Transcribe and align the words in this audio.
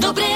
Dobré 0.00 0.35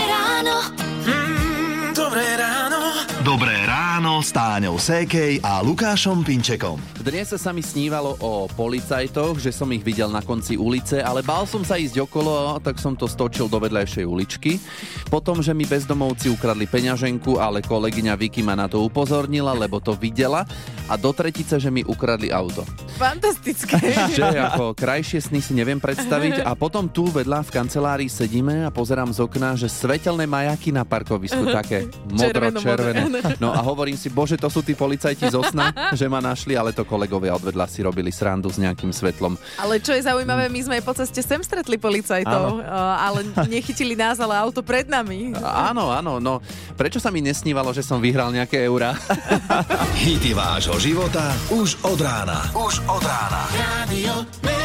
ráno 4.20 4.28
s 4.28 4.36
Táňou 4.36 4.76
Sékej 4.76 5.40
a 5.40 5.64
Lukášom 5.64 6.20
Pinčekom. 6.20 6.76
Dnes 7.00 7.32
sa 7.32 7.56
mi 7.56 7.64
snívalo 7.64 8.20
o 8.20 8.44
policajtoch, 8.52 9.40
že 9.40 9.48
som 9.48 9.72
ich 9.72 9.80
videl 9.80 10.12
na 10.12 10.20
konci 10.20 10.60
ulice, 10.60 11.00
ale 11.00 11.24
bál 11.24 11.48
som 11.48 11.64
sa 11.64 11.80
ísť 11.80 12.04
okolo, 12.04 12.60
tak 12.60 12.76
som 12.76 12.92
to 12.92 13.08
stočil 13.08 13.48
do 13.48 13.56
vedľajšej 13.56 14.04
uličky. 14.04 14.60
Potom, 15.08 15.40
že 15.40 15.56
mi 15.56 15.64
bezdomovci 15.64 16.28
ukradli 16.28 16.68
peňaženku, 16.68 17.40
ale 17.40 17.64
kolegyňa 17.64 18.12
Vicky 18.20 18.44
ma 18.44 18.52
na 18.52 18.68
to 18.68 18.84
upozornila, 18.84 19.56
lebo 19.56 19.80
to 19.80 19.96
videla. 19.96 20.44
A 20.84 21.00
do 21.00 21.16
tretice, 21.16 21.56
že 21.56 21.72
mi 21.72 21.80
ukradli 21.80 22.28
auto. 22.28 22.68
Fantastické. 23.00 23.80
Že 24.20 24.36
ako 24.52 24.76
krajšie 24.76 25.24
sny 25.24 25.40
si 25.40 25.56
neviem 25.56 25.80
predstaviť. 25.80 26.44
A 26.44 26.52
potom 26.52 26.90
tu 26.90 27.08
vedľa 27.08 27.46
v 27.46 27.50
kancelárii 27.54 28.10
sedíme 28.12 28.68
a 28.68 28.74
pozerám 28.74 29.08
z 29.08 29.24
okna, 29.24 29.56
že 29.56 29.72
svetelné 29.72 30.28
majaky 30.28 30.74
na 30.74 30.84
parkovisku 30.84 31.48
také 31.48 31.88
modro-červené. 32.12 33.08
No 33.40 33.54
a 33.54 33.62
hovorím 33.64 33.96
si, 33.96 34.09
bože, 34.10 34.36
to 34.36 34.50
sú 34.50 34.60
tí 34.60 34.76
policajti 34.76 35.30
zo 35.30 35.40
sna, 35.42 35.72
že 35.98 36.06
ma 36.06 36.18
našli, 36.20 36.54
ale 36.54 36.74
to 36.74 36.84
kolegovia 36.84 37.34
odvedľa 37.38 37.66
si 37.70 37.80
robili 37.80 38.10
srandu 38.12 38.50
s 38.50 38.58
nejakým 38.60 38.90
svetlom. 38.90 39.38
Ale 39.56 39.78
čo 39.80 39.94
je 39.94 40.04
zaujímavé, 40.04 40.50
my 40.52 40.60
sme 40.60 40.74
aj 40.78 40.84
po 40.84 40.94
ceste 40.94 41.20
sem 41.22 41.40
stretli 41.40 41.80
policajtov, 41.80 42.42
Áno. 42.58 42.62
uh, 42.62 42.96
ale 43.06 43.24
nechytili 43.48 43.94
nás, 43.94 44.20
ale 44.20 44.36
auto 44.36 44.60
pred 44.60 44.90
nami. 44.90 45.32
Áno, 45.40 45.90
áno, 45.94 46.18
no 46.18 46.42
prečo 46.74 46.98
sa 46.98 47.08
mi 47.08 47.24
nesnívalo, 47.24 47.70
že 47.70 47.86
som 47.86 48.02
vyhral 48.02 48.34
nejaké 48.34 48.60
eurá? 48.66 48.96
Hity 50.02 50.36
vášho 50.36 50.76
života 50.82 51.32
už 51.54 51.80
od 51.86 51.98
rána. 52.00 52.44
Už 52.56 52.82
od 52.86 53.02
rána. 53.02 53.42
Radio. 53.54 54.59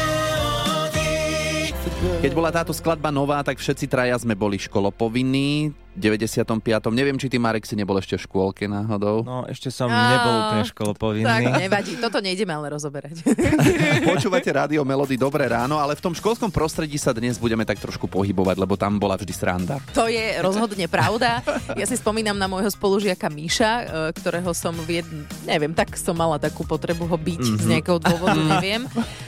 Keď 2.06 2.32
bola 2.34 2.50
táto 2.50 2.74
skladba 2.74 3.14
nová, 3.14 3.42
tak 3.42 3.58
všetci 3.58 3.86
traja 3.86 4.18
sme 4.18 4.34
boli 4.34 4.58
školopovinní. 4.58 5.70
V 5.96 6.12
95. 6.12 6.60
Neviem, 6.92 7.16
či 7.16 7.32
ty, 7.32 7.40
Marek, 7.40 7.64
si 7.64 7.72
nebol 7.72 7.96
ešte 7.96 8.20
v 8.20 8.28
škôlke 8.28 8.68
náhodou. 8.68 9.24
No, 9.24 9.48
ešte 9.48 9.72
som 9.72 9.88
Á, 9.88 9.96
nebol 10.12 10.34
úplne 10.44 10.64
Tak, 10.68 10.72
školopovinný. 10.76 11.44
nevadí, 11.56 11.96
toto 11.96 12.20
nejdeme 12.20 12.52
ale 12.52 12.68
rozoberať. 12.76 13.24
Počúvate 14.12 14.52
rádio 14.52 14.84
Melody 14.84 15.16
Dobré 15.16 15.48
ráno, 15.48 15.80
ale 15.80 15.96
v 15.96 16.04
tom 16.04 16.12
školskom 16.12 16.52
prostredí 16.52 17.00
sa 17.00 17.16
dnes 17.16 17.40
budeme 17.40 17.64
tak 17.64 17.80
trošku 17.80 18.12
pohybovať, 18.12 18.60
lebo 18.60 18.76
tam 18.76 19.00
bola 19.00 19.16
vždy 19.16 19.32
sranda. 19.32 19.80
To 19.96 20.04
je 20.04 20.36
rozhodne 20.44 20.84
pravda. 20.84 21.40
Ja 21.80 21.88
si 21.88 21.96
spomínam 21.96 22.36
na 22.36 22.44
môjho 22.44 22.68
spolužiaka 22.68 23.32
Míša, 23.32 23.70
e, 23.72 23.84
ktorého 24.20 24.52
som 24.52 24.76
v 24.76 25.00
jedn... 25.00 25.24
neviem, 25.48 25.72
tak 25.72 25.96
som 25.96 26.12
mala 26.12 26.36
takú 26.36 26.60
potrebu 26.68 27.08
ho 27.08 27.16
byť 27.16 27.40
mm-hmm. 27.40 27.62
z 27.64 27.66
nejakého 27.72 27.98
dôvodu, 28.04 28.36
neviem. 28.60 28.84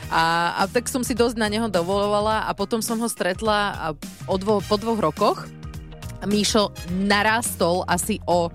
A, 0.09 0.57
a 0.57 0.63
tak 0.69 0.89
som 0.89 1.05
si 1.05 1.13
dosť 1.13 1.37
na 1.37 1.53
neho 1.53 1.69
dovolovala 1.69 2.49
a 2.49 2.51
potom 2.57 2.81
som 2.81 2.97
ho 3.01 3.09
stretla 3.09 3.77
a 3.77 3.87
o 4.25 4.35
dvo, 4.41 4.65
po 4.65 4.81
dvoch 4.81 5.01
rokoch. 5.01 5.39
Míšo 6.25 6.73
narástol 7.07 7.85
asi 7.87 8.19
o 8.27 8.51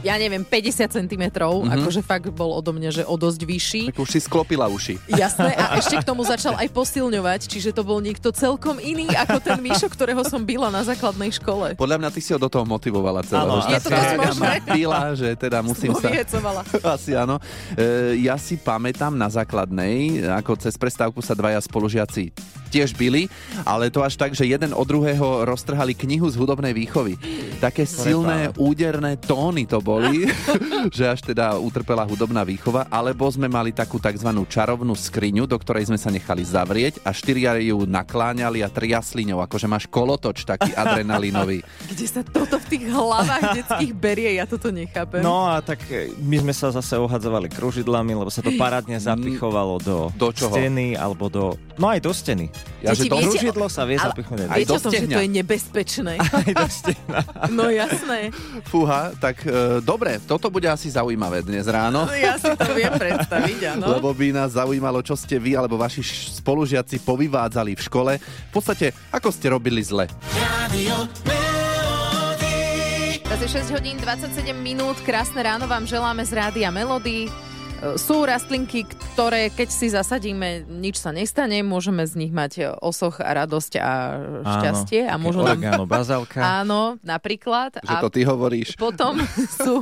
ja 0.00 0.16
neviem, 0.16 0.40
50 0.40 0.88
cm, 0.88 1.24
mm-hmm. 1.28 1.76
akože 1.76 2.00
fakt 2.00 2.28
bol 2.32 2.56
odo 2.56 2.72
mňa, 2.72 2.90
že 2.90 3.02
o 3.04 3.14
dosť 3.20 3.40
vyšší. 3.44 3.82
Tak 3.92 4.00
už 4.00 4.10
si 4.10 4.20
sklopila 4.20 4.66
uši. 4.72 4.96
Jasné, 5.12 5.52
a 5.56 5.76
ešte 5.76 6.00
k 6.00 6.04
tomu 6.04 6.24
začal 6.24 6.56
aj 6.62 6.68
posilňovať, 6.72 7.46
čiže 7.48 7.76
to 7.76 7.84
bol 7.84 8.00
niekto 8.00 8.32
celkom 8.32 8.80
iný 8.80 9.12
ako 9.12 9.38
ten 9.40 9.58
Míšo, 9.60 9.92
ktorého 9.92 10.24
som 10.24 10.40
byla 10.40 10.72
na 10.72 10.80
základnej 10.80 11.36
škole. 11.36 11.76
Podľa 11.76 11.96
mňa 12.00 12.10
ty 12.16 12.20
si 12.24 12.32
ho 12.32 12.40
do 12.40 12.48
toho 12.48 12.64
motivovala 12.64 13.20
celého. 13.24 13.60
Áno, 13.60 13.60
že 13.60 13.70
je 13.76 13.82
to 13.84 13.90
dosť 13.92 14.14
možné. 14.16 14.40
ma 14.40 14.52
Pila, 14.72 15.00
že 15.12 15.28
teda 15.36 15.58
musím 15.60 15.92
sa... 15.96 16.08
Asi 16.96 17.12
áno. 17.12 17.36
E, 17.76 18.24
ja 18.24 18.40
si 18.40 18.56
pamätám 18.56 19.12
na 19.12 19.28
základnej, 19.28 20.24
ako 20.32 20.56
cez 20.56 20.80
prestávku 20.80 21.20
sa 21.20 21.36
dvaja 21.36 21.60
spolužiaci 21.60 22.59
tiež 22.70 22.94
byli, 22.94 23.26
ale 23.66 23.90
to 23.90 24.00
až 24.00 24.14
tak, 24.14 24.32
že 24.32 24.46
jeden 24.46 24.70
od 24.70 24.86
druhého 24.86 25.42
roztrhali 25.44 25.92
knihu 25.92 26.30
z 26.30 26.38
hudobnej 26.38 26.70
výchovy. 26.70 27.18
Také 27.58 27.84
silné, 27.84 28.54
úderné 28.56 29.18
tóny 29.18 29.66
to 29.66 29.82
boli, 29.82 30.30
že 30.96 31.10
až 31.10 31.20
teda 31.26 31.58
utrpela 31.58 32.06
hudobná 32.06 32.46
výchova, 32.46 32.86
alebo 32.88 33.26
sme 33.26 33.50
mali 33.50 33.74
takú 33.74 33.98
tzv. 33.98 34.30
čarovnú 34.46 34.94
skriňu, 34.94 35.44
do 35.44 35.58
ktorej 35.58 35.90
sme 35.90 35.98
sa 35.98 36.08
nechali 36.08 36.46
zavrieť 36.46 37.02
a 37.02 37.10
štyria 37.10 37.58
ju 37.58 37.84
nakláňali 37.84 38.62
a 38.62 38.70
triasli 38.70 39.26
ňou, 39.26 39.42
akože 39.44 39.66
máš 39.66 39.84
kolotoč 39.90 40.46
taký 40.46 40.70
adrenalinový. 40.82 41.66
Kde 41.90 42.06
sa 42.06 42.22
toto 42.22 42.56
v 42.62 42.66
tých 42.70 42.84
hlavách 42.86 43.44
detských 43.58 43.92
berie, 43.92 44.38
ja 44.38 44.46
toto 44.46 44.70
nechápem. 44.70 45.20
No 45.20 45.50
a 45.50 45.58
tak 45.58 45.82
e, 45.90 46.14
my 46.22 46.38
sme 46.40 46.54
sa 46.54 46.70
zase 46.70 46.94
ohadzovali 46.94 47.50
kružidlami, 47.50 48.14
lebo 48.14 48.30
sa 48.30 48.40
to 48.40 48.54
parádne 48.54 48.96
zapichovalo 48.96 49.82
do, 49.82 49.96
Do 50.14 50.30
čoho? 50.30 50.52
steny 50.54 50.94
alebo 50.94 51.26
do... 51.26 51.56
No 51.76 51.90
aj 51.90 52.00
do 52.00 52.12
steny. 52.12 52.46
Ja, 52.80 52.96
že 52.96 53.12
to 53.12 53.20
viete- 53.20 53.28
Kružidlo 53.28 53.66
sa 53.68 53.84
vie 53.84 54.00
zapichnúť 54.00 54.48
aj 54.48 54.56
Viete 54.56 54.72
do 54.72 54.76
tom, 54.80 54.92
že 54.92 55.04
to 55.04 55.20
je 55.20 55.30
nebezpečné. 55.30 56.12
aj 56.40 56.52
do. 56.56 56.66
No 57.56 57.68
jasné. 57.68 58.32
Fúha, 58.64 59.12
tak 59.20 59.44
e, 59.44 59.84
dobre, 59.84 60.16
toto 60.24 60.48
bude 60.48 60.64
asi 60.64 60.88
zaujímavé 60.88 61.44
dnes 61.44 61.68
ráno. 61.68 62.08
Ja 62.20 62.36
si 62.40 62.52
to 62.52 62.72
viem 62.72 62.92
predstaviť, 62.96 63.76
áno. 63.76 63.96
Lebo 63.96 64.12
by 64.12 64.32
nás 64.32 64.56
zaujímalo, 64.56 65.00
čo 65.04 65.16
ste 65.16 65.36
vy 65.36 65.56
alebo 65.56 65.76
vaši 65.76 66.00
spolužiaci 66.40 67.00
povyvádzali 67.04 67.72
v 67.76 67.80
škole. 67.80 68.12
V 68.20 68.52
podstate, 68.52 68.92
ako 69.12 69.28
ste 69.28 69.52
robili 69.52 69.80
zle. 69.84 70.08
Radio 70.36 71.04
Melody. 71.24 73.20
Teraz 73.24 73.40
je 73.40 73.50
6 73.60 73.76
hodín 73.76 73.96
27 74.00 74.52
minút, 74.56 74.96
krásne 75.04 75.40
ráno 75.44 75.64
vám 75.68 75.84
želáme 75.84 76.24
z 76.24 76.32
Rádia 76.32 76.68
Melody. 76.72 77.49
Sú 77.80 78.28
rastlinky, 78.28 78.84
ktoré 78.84 79.48
keď 79.48 79.68
si 79.72 79.88
zasadíme, 79.88 80.68
nič 80.68 81.00
sa 81.00 81.16
nestane, 81.16 81.64
môžeme 81.64 82.04
z 82.04 82.12
nich 82.20 82.28
mať 82.28 82.76
osoch 82.76 83.24
a 83.24 83.32
radosť 83.32 83.72
a 83.80 83.92
šťastie 84.44 85.08
a 85.08 85.16
môžu 85.16 85.40
nám... 85.40 85.56
Oregano, 85.56 85.88
bazálka. 85.88 86.44
Áno, 86.60 87.00
napríklad. 87.00 87.80
Že 87.80 87.96
to 88.04 88.10
ty 88.12 88.20
hovoríš. 88.28 88.76
Potom 88.76 89.16
sú 89.64 89.80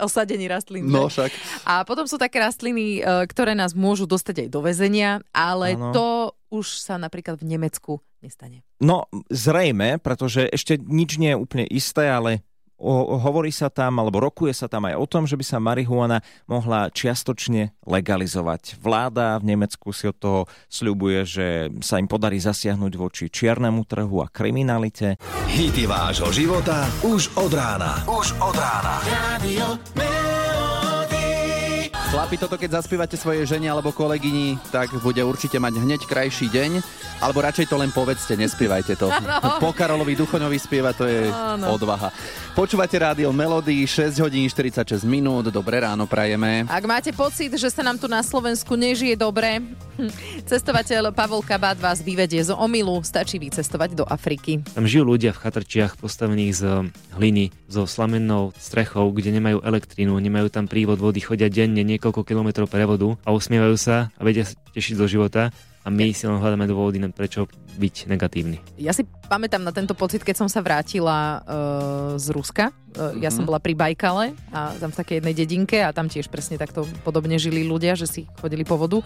osadení 0.00 0.48
rastlín. 0.48 0.88
že? 0.88 0.92
No 0.96 1.12
však. 1.12 1.30
A 1.68 1.84
potom 1.84 2.08
sú 2.08 2.16
také 2.16 2.40
rastliny, 2.40 3.04
e, 3.04 3.28
ktoré 3.28 3.52
nás 3.52 3.76
môžu 3.76 4.08
dostať 4.08 4.44
aj 4.44 4.48
do 4.48 4.60
väzenia, 4.64 5.20
ale 5.36 5.76
Áno. 5.76 5.92
to 5.92 6.06
už 6.48 6.80
sa 6.80 6.96
napríklad 6.96 7.36
v 7.36 7.44
Nemecku 7.44 8.00
nestane. 8.24 8.64
No, 8.80 9.04
zrejme, 9.28 10.00
pretože 10.00 10.48
ešte 10.48 10.80
nič 10.80 11.20
nie 11.20 11.36
je 11.36 11.40
úplne 11.40 11.66
isté, 11.68 12.08
ale 12.08 12.40
o, 12.82 13.16
hovorí 13.22 13.54
sa 13.54 13.70
tam, 13.70 14.02
alebo 14.02 14.18
rokuje 14.18 14.50
sa 14.50 14.66
tam 14.66 14.90
aj 14.90 14.98
o 14.98 15.06
tom, 15.06 15.24
že 15.30 15.38
by 15.38 15.44
sa 15.46 15.62
marihuana 15.62 16.18
mohla 16.50 16.90
čiastočne 16.90 17.78
legalizovať. 17.86 18.82
Vláda 18.82 19.38
v 19.38 19.54
Nemecku 19.54 19.94
si 19.94 20.10
od 20.10 20.18
toho 20.18 20.40
sľubuje, 20.66 21.20
že 21.22 21.46
sa 21.78 22.02
im 22.02 22.10
podarí 22.10 22.42
zasiahnuť 22.42 22.92
voči 22.98 23.30
čiernemu 23.30 23.86
trhu 23.86 24.18
a 24.18 24.26
kriminalite. 24.26 25.14
Hity 25.46 25.86
vášho 25.86 26.34
života 26.34 26.90
už 27.06 27.30
od 27.38 27.52
rána. 27.54 28.02
Už 28.10 28.34
od 28.42 28.56
rána. 28.58 28.98
Radio. 29.06 30.21
Chlapi, 32.12 32.36
toto 32.36 32.60
keď 32.60 32.76
zaspívate 32.76 33.16
svojej 33.16 33.48
žene 33.48 33.72
alebo 33.72 33.88
kolegyni, 33.88 34.60
tak 34.68 34.92
bude 35.00 35.24
určite 35.24 35.56
mať 35.56 35.80
hneď 35.80 36.04
krajší 36.04 36.52
deň. 36.52 36.84
Alebo 37.24 37.40
radšej 37.40 37.72
to 37.72 37.80
len 37.80 37.88
povedzte, 37.88 38.36
nespievajte 38.36 39.00
to. 39.00 39.08
Po 39.56 39.72
Karolovi 39.72 40.12
Duchoňovi 40.12 40.60
spieva, 40.60 40.92
to 40.92 41.08
je 41.08 41.32
Áno. 41.32 41.72
odvaha. 41.72 42.12
Počúvate 42.52 43.00
rádio 43.00 43.32
Melody, 43.32 43.88
6 43.88 44.20
hodín 44.20 44.44
46 44.44 45.08
minút, 45.08 45.48
dobré 45.48 45.80
ráno 45.80 46.04
prajeme. 46.04 46.68
Ak 46.68 46.84
máte 46.84 47.16
pocit, 47.16 47.48
že 47.56 47.72
sa 47.72 47.80
nám 47.80 47.96
tu 47.96 48.12
na 48.12 48.20
Slovensku 48.20 48.76
nežije 48.76 49.16
dobre, 49.16 49.64
cestovateľ 50.52 51.16
Pavol 51.16 51.40
Kabát 51.40 51.80
vás 51.80 52.04
vyvedie 52.04 52.44
z 52.44 52.52
omilu, 52.52 53.00
stačí 53.00 53.40
vycestovať 53.40 53.96
do 53.96 54.04
Afriky. 54.04 54.60
Tam 54.76 54.84
žijú 54.84 55.16
ľudia 55.16 55.32
v 55.32 55.48
chatrčiach 55.48 55.96
postavených 55.96 56.52
z 56.60 56.62
hliny, 57.16 57.48
so 57.72 57.88
slamennou 57.88 58.52
strechou, 58.60 59.08
kde 59.16 59.32
nemajú 59.32 59.64
elektrínu, 59.64 60.12
nemajú 60.12 60.52
tam 60.52 60.68
prívod 60.68 61.00
vody, 61.00 61.24
chodia 61.24 61.48
denne 61.48 61.80
niekoľko 62.02 62.26
kilometrov 62.26 62.66
prevodu 62.66 63.14
a 63.22 63.30
usmievajú 63.30 63.78
sa 63.78 64.10
a 64.18 64.22
vedia 64.26 64.42
sa 64.42 64.58
tešiť 64.74 64.98
zo 64.98 65.06
života 65.06 65.54
a 65.82 65.88
my 65.90 66.10
si 66.10 66.26
len 66.26 66.42
hľadáme 66.42 66.66
dôvody, 66.66 66.98
prečo 67.14 67.46
byť 67.78 68.10
negatívny. 68.10 68.58
Ja 68.74 68.90
si 68.90 69.06
pamätám 69.30 69.62
na 69.62 69.70
tento 69.70 69.94
pocit, 69.94 70.26
keď 70.26 70.42
som 70.42 70.48
sa 70.50 70.62
vrátila 70.62 71.42
uh, 71.42 72.18
z 72.18 72.26
Ruska. 72.34 72.74
Uh, 72.92 73.16
ja 73.24 73.32
som 73.32 73.48
bola 73.48 73.56
pri 73.56 73.72
Bajkale 73.72 74.36
a 74.52 74.76
tam 74.76 74.92
v 74.92 74.98
takej 75.00 75.16
jednej 75.24 75.34
dedinke 75.34 75.78
a 75.80 75.96
tam 75.96 76.12
tiež 76.12 76.28
presne 76.28 76.60
takto 76.60 76.84
podobne 77.02 77.40
žili 77.40 77.64
ľudia, 77.64 77.96
že 77.96 78.04
si 78.04 78.22
chodili 78.36 78.68
po 78.68 78.76
vodu. 78.76 79.00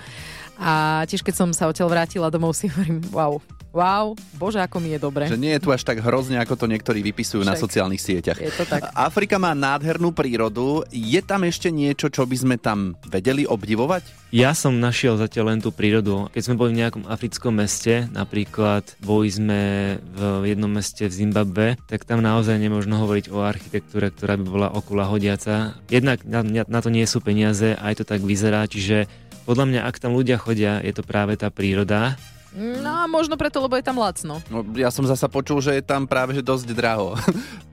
A 0.56 1.04
tiež 1.06 1.20
keď 1.22 1.34
som 1.36 1.48
sa 1.52 1.68
odtiaľ 1.68 1.92
vrátila 1.92 2.32
domov 2.32 2.56
si 2.56 2.66
hovorím, 2.72 2.98
wow, 3.12 3.38
wow, 3.76 4.16
bože, 4.40 4.56
ako 4.56 4.80
mi 4.80 4.96
je 4.96 4.98
dobre. 4.98 5.28
Že 5.28 5.36
nie 5.36 5.52
je 5.52 5.60
tu 5.60 5.68
až 5.68 5.84
tak 5.84 6.00
hrozne, 6.00 6.40
ako 6.40 6.56
to 6.56 6.64
niektorí 6.64 7.04
vypisujú 7.04 7.44
na 7.44 7.52
Však. 7.52 7.62
sociálnych 7.68 8.00
sieťach. 8.00 8.40
Je 8.40 8.48
to 8.56 8.64
tak. 8.64 8.88
Afrika 8.96 9.36
má 9.36 9.52
nádhernú 9.52 10.16
prírodu. 10.16 10.80
Je 10.88 11.20
tam 11.20 11.44
ešte 11.44 11.68
niečo, 11.68 12.08
čo 12.08 12.24
by 12.24 12.36
sme 12.40 12.56
tam 12.56 12.96
vedeli 13.04 13.44
obdivovať? 13.44 14.32
Ja 14.32 14.56
som 14.56 14.80
našiel 14.80 15.20
zatiaľ 15.20 15.54
len 15.54 15.60
tú 15.60 15.70
prírodu. 15.70 16.32
Keď 16.32 16.42
sme 16.42 16.58
boli 16.58 16.72
v 16.72 16.80
nejakom 16.82 17.04
africkom 17.04 17.52
meste, 17.52 18.08
napríklad 18.10 18.82
boli 19.04 19.28
sme 19.28 19.60
v 20.00 20.50
jednom 20.56 20.72
meste 20.72 21.04
v 21.04 21.12
Zimbabve, 21.12 21.66
tak 21.84 22.08
tam 22.08 22.24
naozaj 22.24 22.56
nemôžno 22.56 22.96
hovoriť 22.96 23.28
o 23.28 23.44
architektúre, 23.44 23.75
ktorá 23.84 24.34
by 24.38 24.44
bola 24.44 24.68
okula 24.72 25.08
hodiaca. 25.08 25.76
Jednak 25.90 26.22
na, 26.28 26.44
na 26.46 26.80
to 26.80 26.88
nie 26.88 27.04
sú 27.04 27.20
peniaze, 27.20 27.74
aj 27.76 28.00
to 28.00 28.04
tak 28.06 28.20
vyzerá, 28.22 28.68
čiže 28.68 29.08
podľa 29.46 29.64
mňa, 29.70 29.80
ak 29.86 30.02
tam 30.02 30.18
ľudia 30.18 30.42
chodia, 30.42 30.82
je 30.82 30.90
to 30.90 31.06
práve 31.06 31.38
tá 31.38 31.54
príroda, 31.54 32.18
No 32.56 32.88
a 32.88 33.04
možno 33.04 33.36
preto, 33.36 33.60
lebo 33.60 33.76
je 33.76 33.84
tam 33.84 34.00
lacno. 34.00 34.40
No, 34.48 34.64
ja 34.72 34.88
som 34.88 35.04
zasa 35.04 35.28
počul, 35.28 35.60
že 35.60 35.76
je 35.76 35.84
tam 35.84 36.08
práve 36.08 36.32
že 36.32 36.40
dosť 36.40 36.72
draho. 36.72 37.12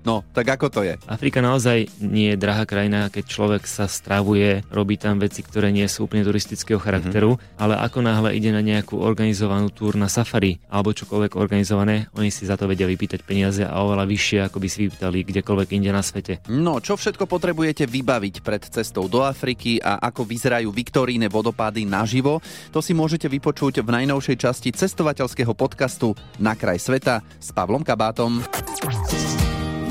No, 0.03 0.19
tak 0.35 0.59
ako 0.59 0.68
to 0.68 0.81
je? 0.83 1.00
Afrika 1.07 1.39
naozaj 1.39 1.88
nie 2.03 2.35
je 2.35 2.38
drahá 2.39 2.68
krajina, 2.68 3.07
keď 3.07 3.24
človek 3.24 3.63
sa 3.63 3.88
stravuje, 3.88 4.59
robí 4.68 5.00
tam 5.00 5.15
veci, 5.15 5.39
ktoré 5.39 5.71
nie 5.71 5.88
sú 5.88 6.12
úplne 6.12 6.27
turistického 6.27 6.75
charakteru, 6.75 7.39
mm-hmm. 7.39 7.56
ale 7.56 7.80
ako 7.80 8.03
náhle 8.03 8.35
ide 8.35 8.51
na 8.51 8.59
nejakú 8.59 9.00
organizovanú 9.00 9.71
túr 9.71 9.95
na 9.95 10.12
safari 10.12 10.59
alebo 10.68 10.91
čokoľvek 10.91 11.39
organizované, 11.39 12.12
oni 12.19 12.36
si 12.36 12.44
za 12.44 12.59
to 12.59 12.68
vedia 12.68 12.83
vypýtať 12.83 13.24
peniaze 13.24 13.63
a 13.63 13.79
oveľa 13.79 14.03
vyššie, 14.03 14.39
ako 14.44 14.57
by 14.59 14.68
si 14.68 14.77
vypýtali 14.91 15.18
kdekoľvek 15.24 15.69
inde 15.71 15.91
na 15.95 16.03
svete. 16.03 16.44
No, 16.51 16.83
čo 16.83 17.00
všetko 17.00 17.24
potrebujete 17.24 17.88
vybaviť 17.88 18.44
pred 18.44 18.63
cestou 18.68 19.07
do 19.07 19.24
Afriky 19.24 19.79
a 19.79 20.03
ako 20.03 20.27
vyzerajú 20.27 20.68
Viktoríne 20.68 21.31
vodopády 21.31 21.88
naživo, 21.88 22.44
to 22.75 22.83
si 22.83 22.91
môžete 22.91 23.31
vypočuť 23.31 23.79
v 23.79 23.89
najnovšej 24.03 24.36
časti 24.36 24.73
cestovateľského 24.74 25.54
podcastu 25.54 26.18
Na 26.42 26.58
kraj 26.58 26.81
sveta 26.81 27.22
s 27.40 27.54
Pavlom 27.54 27.86
Kabátom. 27.86 28.42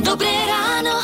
Dobré 0.03 0.35
ráno. 0.47 0.95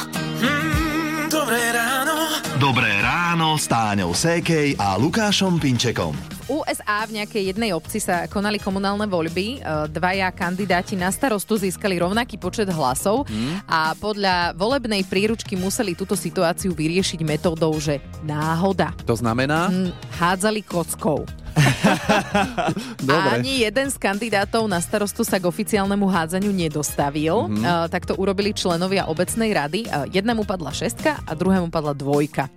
Mm, 0.42 1.32
dobré 1.32 1.62
ráno. 1.72 2.16
Dobré 2.58 2.90
ráno 3.00 3.07
s 3.28 3.68
Táňou 3.68 4.16
Sékej 4.16 4.80
a 4.80 4.96
Lukášom 4.96 5.60
Pinčekom. 5.60 6.16
V 6.48 6.64
USA 6.64 7.04
v 7.04 7.20
nejakej 7.20 7.52
jednej 7.52 7.76
obci 7.76 8.00
sa 8.00 8.24
konali 8.24 8.56
komunálne 8.56 9.04
voľby. 9.04 9.60
E, 9.60 9.84
Dvaja 9.92 10.32
kandidáti 10.32 10.96
na 10.96 11.12
starostu 11.12 11.60
získali 11.60 12.00
rovnaký 12.00 12.40
počet 12.40 12.72
hlasov 12.72 13.28
a 13.68 13.92
podľa 14.00 14.56
volebnej 14.56 15.04
príručky 15.04 15.60
museli 15.60 15.92
túto 15.92 16.16
situáciu 16.16 16.72
vyriešiť 16.72 17.20
metódou, 17.20 17.76
že 17.76 18.00
náhoda. 18.24 18.96
To 19.04 19.12
znamená? 19.12 19.68
Hm, 19.68 19.92
Hádzali 20.16 20.64
kockou. 20.64 21.28
Dobre. 23.04 23.44
Ani 23.44 23.60
jeden 23.68 23.92
z 23.92 23.96
kandidátov 24.00 24.64
na 24.72 24.80
starostu 24.80 25.20
sa 25.20 25.36
k 25.36 25.44
oficiálnemu 25.44 26.08
hádzaniu 26.08 26.48
nedostavil. 26.48 27.44
Mhm. 27.44 27.60
Mm-hmm. 27.60 27.92
tak 27.92 28.08
to 28.08 28.16
urobili 28.16 28.56
členovia 28.56 29.04
obecnej 29.04 29.52
rady. 29.52 29.84
E, 29.84 30.16
Jednému 30.16 30.48
padla 30.48 30.72
šestka 30.72 31.20
a 31.28 31.36
druhému 31.36 31.68
padla 31.68 31.92
dvojka. 31.92 32.48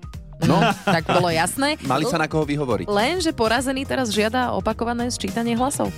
No, 0.48 0.62
Tak 0.96 1.04
bolo 1.08 1.30
jasné. 1.30 1.78
mali 1.86 2.06
sa 2.06 2.18
na 2.18 2.28
koho 2.30 2.46
vyhovoriť. 2.46 2.86
Lenže 2.90 3.32
porazený 3.34 3.86
teraz 3.86 4.10
žiada 4.14 4.54
opakované 4.54 5.10
sčítanie 5.10 5.54
hlasov. 5.58 5.90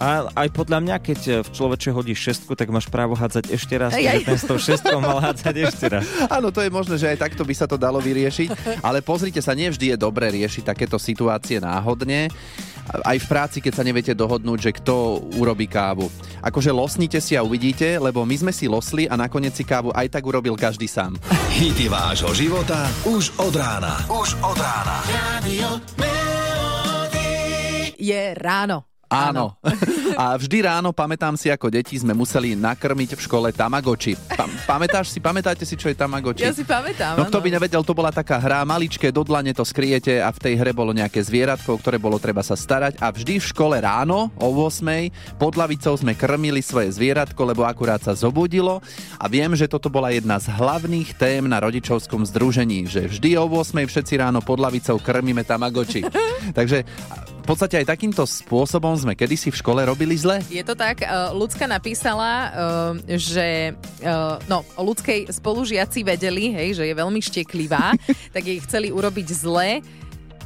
A 0.00 0.32
aj 0.32 0.48
podľa 0.56 0.80
mňa, 0.80 0.96
keď 0.96 1.20
v 1.44 1.48
človeče 1.52 1.92
hodíš 1.92 2.24
šestku, 2.24 2.56
tak 2.56 2.72
máš 2.72 2.88
právo 2.88 3.12
hádzať 3.12 3.52
ešte 3.52 3.76
raz. 3.76 3.92
Čiže 3.92 4.24
ten 4.24 4.38
s 4.40 4.48
tou 4.48 4.56
šestkou 4.56 4.96
mal 4.96 5.20
hádzať 5.20 5.54
ešte 5.60 5.86
raz. 5.92 6.08
Áno, 6.40 6.48
to 6.48 6.64
je 6.64 6.72
možné, 6.72 6.96
že 6.96 7.12
aj 7.12 7.28
takto 7.28 7.44
by 7.44 7.52
sa 7.52 7.68
to 7.68 7.76
dalo 7.76 8.00
vyriešiť, 8.00 8.80
ale 8.80 9.04
pozrite 9.04 9.44
sa, 9.44 9.52
nevždy 9.52 9.92
je 9.92 9.96
dobré 10.00 10.32
riešiť 10.32 10.72
takéto 10.72 10.96
situácie 10.96 11.60
náhodne. 11.60 12.32
Aj 12.90 13.16
v 13.16 13.26
práci, 13.30 13.62
keď 13.62 13.72
sa 13.78 13.86
neviete 13.86 14.12
dohodnúť, 14.18 14.58
že 14.58 14.76
kto 14.76 15.22
urobí 15.38 15.70
kávu. 15.70 16.10
Akože 16.42 16.74
losnite 16.74 17.22
si 17.22 17.38
a 17.38 17.46
uvidíte, 17.46 17.96
lebo 18.02 18.26
my 18.26 18.34
sme 18.34 18.52
si 18.52 18.66
losli 18.66 19.06
a 19.06 19.14
nakoniec 19.14 19.54
si 19.54 19.62
kávu 19.62 19.94
aj 19.94 20.10
tak 20.10 20.26
urobil 20.26 20.58
každý 20.58 20.90
sám. 20.90 21.14
Hity 21.54 21.86
vášho 21.86 22.34
života 22.34 22.90
už 23.06 23.30
od 23.38 23.54
rána. 23.54 24.02
Už 24.10 24.34
od 24.42 24.58
rána. 24.58 24.96
Radio. 25.06 25.68
Je 28.00 28.34
ráno. 28.34 28.89
Áno. 29.10 29.58
A 30.20 30.38
vždy 30.38 30.62
ráno, 30.62 30.94
pamätám 30.94 31.34
si, 31.34 31.50
ako 31.50 31.66
deti 31.70 31.98
sme 31.98 32.14
museli 32.14 32.54
nakrmiť 32.54 33.18
v 33.18 33.20
škole 33.20 33.48
Tamagoči. 33.50 34.14
Pa- 34.38 34.46
pamätáš 34.70 35.10
si, 35.10 35.18
pamätáte 35.18 35.66
si, 35.66 35.74
čo 35.74 35.90
je 35.90 35.96
Tamagoči? 35.98 36.46
Ja 36.46 36.54
si 36.54 36.62
pamätám. 36.62 37.18
No 37.18 37.26
kto 37.26 37.42
by 37.42 37.48
nevedel, 37.50 37.82
to 37.82 37.90
bola 37.90 38.14
taká 38.14 38.38
hra, 38.38 38.62
maličké, 38.62 39.10
do 39.10 39.26
dlane 39.26 39.50
to 39.50 39.66
skriete 39.66 40.22
a 40.22 40.30
v 40.30 40.38
tej 40.38 40.54
hre 40.62 40.70
bolo 40.70 40.94
nejaké 40.94 41.18
zvieratko, 41.18 41.74
o 41.74 41.80
ktoré 41.80 41.98
bolo 41.98 42.22
treba 42.22 42.46
sa 42.46 42.54
starať 42.54 43.02
a 43.02 43.10
vždy 43.10 43.42
v 43.42 43.48
škole 43.50 43.76
ráno 43.82 44.30
o 44.38 44.48
8 44.52 45.40
pod 45.40 45.58
lavicou 45.58 45.96
sme 45.98 46.14
krmili 46.14 46.62
svoje 46.62 46.94
zvieratko, 46.94 47.40
lebo 47.42 47.66
akurát 47.66 47.98
sa 47.98 48.14
zobudilo 48.14 48.78
a 49.18 49.24
viem, 49.26 49.56
že 49.58 49.66
toto 49.66 49.90
bola 49.90 50.14
jedna 50.14 50.38
z 50.38 50.52
hlavných 50.52 51.18
tém 51.18 51.48
na 51.48 51.58
rodičovskom 51.58 52.22
združení, 52.28 52.86
že 52.86 53.10
vždy 53.10 53.40
o 53.40 53.48
8 53.48 53.88
všetci 53.88 54.14
ráno 54.20 54.38
pod 54.44 54.62
lavicou 54.62 55.00
krmíme 55.00 55.42
Tamagoči. 55.42 56.06
Takže 56.58 56.84
podstate 57.50 57.82
aj 57.82 57.90
takýmto 57.90 58.22
spôsobom 58.22 58.94
sme 58.94 59.18
kedysi 59.18 59.50
v 59.50 59.58
škole 59.58 59.82
robili 59.82 60.14
zle. 60.14 60.38
Je 60.46 60.62
to 60.62 60.78
tak, 60.78 61.02
Ľudská 61.34 61.66
napísala, 61.66 62.30
uh, 62.30 62.48
že 63.10 63.74
uh, 64.06 64.38
no, 64.46 64.62
o 64.78 64.82
ľudskej 64.86 65.26
spolužiaci 65.34 66.06
vedeli, 66.06 66.54
hej, 66.54 66.78
že 66.78 66.86
je 66.86 66.94
veľmi 66.94 67.18
šteklivá, 67.18 67.98
tak 68.34 68.46
jej 68.46 68.62
chceli 68.62 68.94
urobiť 68.94 69.26
zle. 69.34 69.82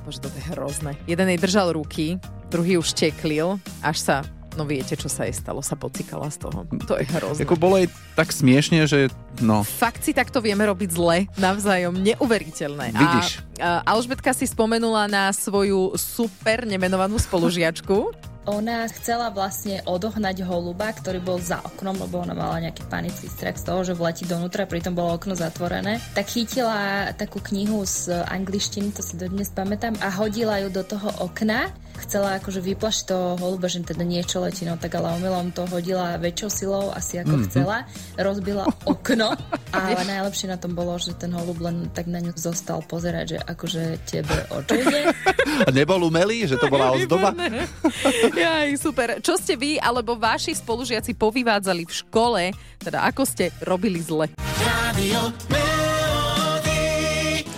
Bože, 0.00 0.24
to 0.24 0.32
je 0.32 0.42
hrozné. 0.56 0.96
Jeden 1.04 1.28
jej 1.28 1.40
držal 1.40 1.76
ruky, 1.76 2.16
druhý 2.48 2.80
už 2.80 2.96
šteklil, 2.96 3.60
až 3.84 3.96
sa, 4.00 4.16
no 4.54 4.64
viete, 4.66 4.94
čo 4.94 5.10
sa 5.10 5.26
jej 5.26 5.34
stalo, 5.34 5.60
sa 5.60 5.74
pocikala 5.74 6.30
z 6.30 6.46
toho. 6.46 6.66
To 6.86 6.94
je 6.98 7.06
hrozné. 7.06 7.42
Ako 7.44 7.58
bolo 7.58 7.78
aj 7.78 7.90
tak 8.14 8.30
smiešne, 8.30 8.86
že 8.86 9.10
no, 9.42 9.66
Fakt 9.66 10.06
si 10.06 10.14
takto 10.14 10.38
vieme 10.38 10.64
robiť 10.66 10.90
zle 10.90 11.26
navzájom, 11.38 11.94
neuveriteľné. 11.98 12.94
Vidíš. 12.94 13.42
A, 13.58 13.84
a 13.84 13.94
Alžbetka 13.94 14.34
si 14.34 14.46
spomenula 14.46 15.06
na 15.10 15.30
svoju 15.30 15.94
super 15.98 16.66
nemenovanú 16.66 17.18
spolužiačku. 17.18 17.96
Ona 18.44 18.84
chcela 18.92 19.32
vlastne 19.32 19.80
odohnať 19.88 20.44
holuba, 20.44 20.92
ktorý 20.92 21.16
bol 21.24 21.40
za 21.40 21.64
oknom, 21.64 21.96
lebo 21.96 22.20
ona 22.20 22.36
mala 22.36 22.60
nejaký 22.60 22.84
panický 22.92 23.32
strach 23.32 23.56
z 23.56 23.64
toho, 23.64 23.80
že 23.88 23.96
vletí 23.96 24.28
donútra, 24.28 24.68
pritom 24.68 24.92
bolo 24.92 25.16
okno 25.16 25.32
zatvorené. 25.32 25.96
Tak 26.12 26.28
chytila 26.28 27.08
takú 27.16 27.40
knihu 27.40 27.88
z 27.88 28.12
angličtiny, 28.28 28.92
to 28.92 29.00
si 29.00 29.16
dodnes 29.16 29.48
pamätám, 29.48 29.96
a 30.04 30.12
hodila 30.12 30.60
ju 30.60 30.68
do 30.68 30.84
toho 30.84 31.08
okna. 31.24 31.72
Chcela 31.94 32.38
akože 32.42 32.60
vyplašiť 32.60 33.04
toho 33.06 33.38
holuba, 33.38 33.70
že 33.70 33.82
teda 33.82 34.02
niečo 34.02 34.42
letí, 34.42 34.66
no 34.66 34.74
tak 34.74 34.98
ale 34.98 35.14
omylom 35.18 35.54
to 35.54 35.64
hodila 35.70 36.18
väčšou 36.18 36.50
silou, 36.50 36.84
asi 36.90 37.22
ako 37.22 37.34
mm-hmm. 37.38 37.46
chcela. 37.50 37.76
Rozbila 38.18 38.64
okno, 38.92 39.32
ale 39.70 40.00
najlepšie 40.02 40.50
na 40.50 40.58
tom 40.58 40.74
bolo, 40.74 40.98
že 40.98 41.14
ten 41.14 41.30
holub 41.30 41.58
len 41.62 41.90
tak 41.94 42.10
na 42.10 42.18
ňu 42.18 42.34
zostal 42.34 42.82
pozerať, 42.86 43.36
že 43.36 43.38
akože 43.42 43.82
tebe 44.06 44.36
očujde. 44.50 45.00
a 45.66 45.68
nebol 45.70 46.02
umelý, 46.02 46.46
že 46.50 46.58
to 46.58 46.66
bola 46.66 46.94
ozdoba. 46.94 47.34
Jaj, 48.34 48.74
super. 48.78 49.18
Čo 49.22 49.38
ste 49.38 49.54
vy 49.54 49.78
alebo 49.78 50.18
vaši 50.18 50.54
spolužiaci 50.54 51.14
povyvádzali 51.14 51.82
v 51.86 51.92
škole, 51.92 52.42
teda 52.78 53.06
ako 53.06 53.22
ste 53.26 53.50
robili 53.64 54.02
zle? 54.02 54.30
Radio. 54.62 55.73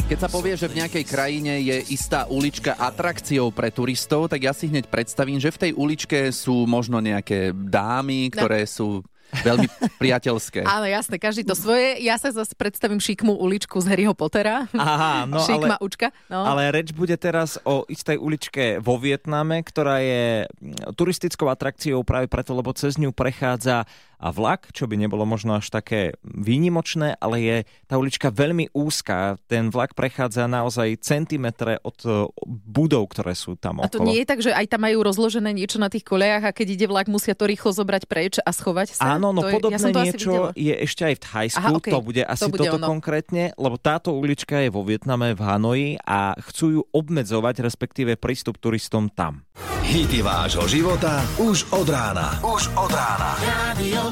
Keď 0.06 0.22
sa 0.22 0.30
povie, 0.30 0.54
že 0.54 0.70
v 0.70 0.78
nejakej 0.78 1.02
krajine 1.02 1.58
je 1.66 1.82
istá 1.90 2.30
ulička 2.30 2.78
atrakciou 2.78 3.50
pre 3.50 3.74
turistov, 3.74 4.30
tak 4.30 4.38
ja 4.38 4.54
si 4.54 4.70
hneď 4.70 4.86
predstavím, 4.86 5.42
že 5.42 5.50
v 5.50 5.58
tej 5.66 5.72
uličke 5.74 6.30
sú 6.30 6.62
možno 6.62 7.02
nejaké 7.02 7.50
dámy, 7.50 8.30
ktoré 8.30 8.70
sú 8.70 9.02
veľmi 9.42 9.66
priateľské. 10.02 10.62
Áno, 10.62 10.86
jasné, 10.86 11.18
každý 11.18 11.42
to 11.42 11.58
svoje. 11.58 11.98
Ja 12.06 12.14
sa 12.22 12.30
zase 12.30 12.54
predstavím 12.54 13.02
šikmú 13.02 13.34
uličku 13.34 13.82
z 13.82 13.86
Harryho 13.90 14.14
Pottera. 14.14 14.70
Aha, 14.70 15.26
no 15.26 15.42
Šikma 15.50 15.82
ale, 15.82 15.82
učka. 15.82 16.14
No. 16.30 16.46
ale 16.46 16.70
reč 16.70 16.94
bude 16.94 17.18
teraz 17.18 17.58
o 17.66 17.82
istej 17.90 18.22
uličke 18.22 18.78
vo 18.78 19.02
Vietname, 19.02 19.66
ktorá 19.66 19.98
je 20.06 20.46
turistickou 20.94 21.50
atrakciou 21.50 22.06
práve 22.06 22.30
preto, 22.30 22.54
lebo 22.54 22.70
cez 22.78 22.94
ňu 22.94 23.10
prechádza 23.10 23.90
a 24.16 24.28
vlak, 24.32 24.72
čo 24.72 24.88
by 24.88 24.96
nebolo 24.96 25.28
možno 25.28 25.56
až 25.60 25.68
také 25.68 26.16
výnimočné, 26.24 27.20
ale 27.20 27.36
je 27.44 27.56
tá 27.84 28.00
ulička 28.00 28.32
veľmi 28.32 28.72
úzká. 28.72 29.36
Ten 29.46 29.68
vlak 29.68 29.92
prechádza 29.92 30.48
naozaj 30.48 31.00
centimetre 31.04 31.78
od 31.84 31.98
e, 32.02 32.08
budov, 32.46 33.12
ktoré 33.12 33.36
sú 33.36 33.54
tam 33.60 33.80
a 33.80 33.88
to 33.88 34.00
okolo. 34.00 34.08
nie 34.10 34.24
je 34.24 34.26
tak, 34.26 34.40
že 34.40 34.50
aj 34.52 34.66
tam 34.72 34.88
majú 34.88 35.04
rozložené 35.04 35.52
niečo 35.52 35.76
na 35.76 35.92
tých 35.92 36.02
kolejach 36.02 36.48
a 36.48 36.56
keď 36.56 36.66
ide 36.80 36.86
vlak, 36.88 37.06
musia 37.12 37.36
to 37.36 37.44
rýchlo 37.46 37.70
zobrať 37.72 38.02
preč 38.08 38.34
a 38.40 38.50
schovať 38.50 38.96
sa? 38.96 39.16
Áno, 39.16 39.30
no 39.36 39.44
to 39.44 39.52
je, 39.52 39.54
podobné 39.54 39.88
ja 39.88 39.94
to 39.94 40.00
asi 40.00 40.08
niečo 40.10 40.32
je 40.56 40.74
ešte 40.82 41.02
aj 41.04 41.14
v 41.14 41.22
Thajsku, 41.22 41.60
Aha, 41.60 41.70
okej. 41.76 41.92
to 41.92 42.00
bude 42.00 42.22
asi 42.24 42.42
To 42.42 42.48
bude 42.50 42.60
toto 42.64 42.78
ono. 42.80 42.88
konkrétne, 42.88 43.44
lebo 43.54 43.76
táto 43.76 44.16
ulička 44.16 44.64
je 44.64 44.68
vo 44.72 44.82
Vietname, 44.82 45.36
v 45.36 45.40
Hanoji 45.44 45.88
a 46.02 46.34
chcú 46.40 46.66
ju 46.72 46.82
obmedzovať, 46.90 47.60
respektíve 47.62 48.16
prístup 48.16 48.56
turistom 48.56 49.12
tam. 49.12 49.44
Hity 49.86 50.18
vášho 50.24 50.66
života 50.66 51.22
už 51.38 51.70
od 51.70 51.86
rána. 51.86 52.42
Už 52.42 52.66
od 52.74 52.90
rána. 52.90 53.38
Radio. 53.38 54.05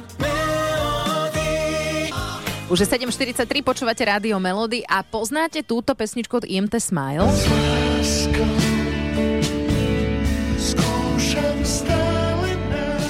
Už 2.72 2.80
je 2.80 2.88
7.43, 2.90 3.46
počúvate 3.62 4.02
Rádio 4.02 4.40
Melody 4.42 4.82
a 4.88 5.04
poznáte 5.06 5.62
túto 5.62 5.94
pesničku 5.94 6.42
od 6.42 6.48
IMT 6.48 6.80
Smile? 6.80 7.28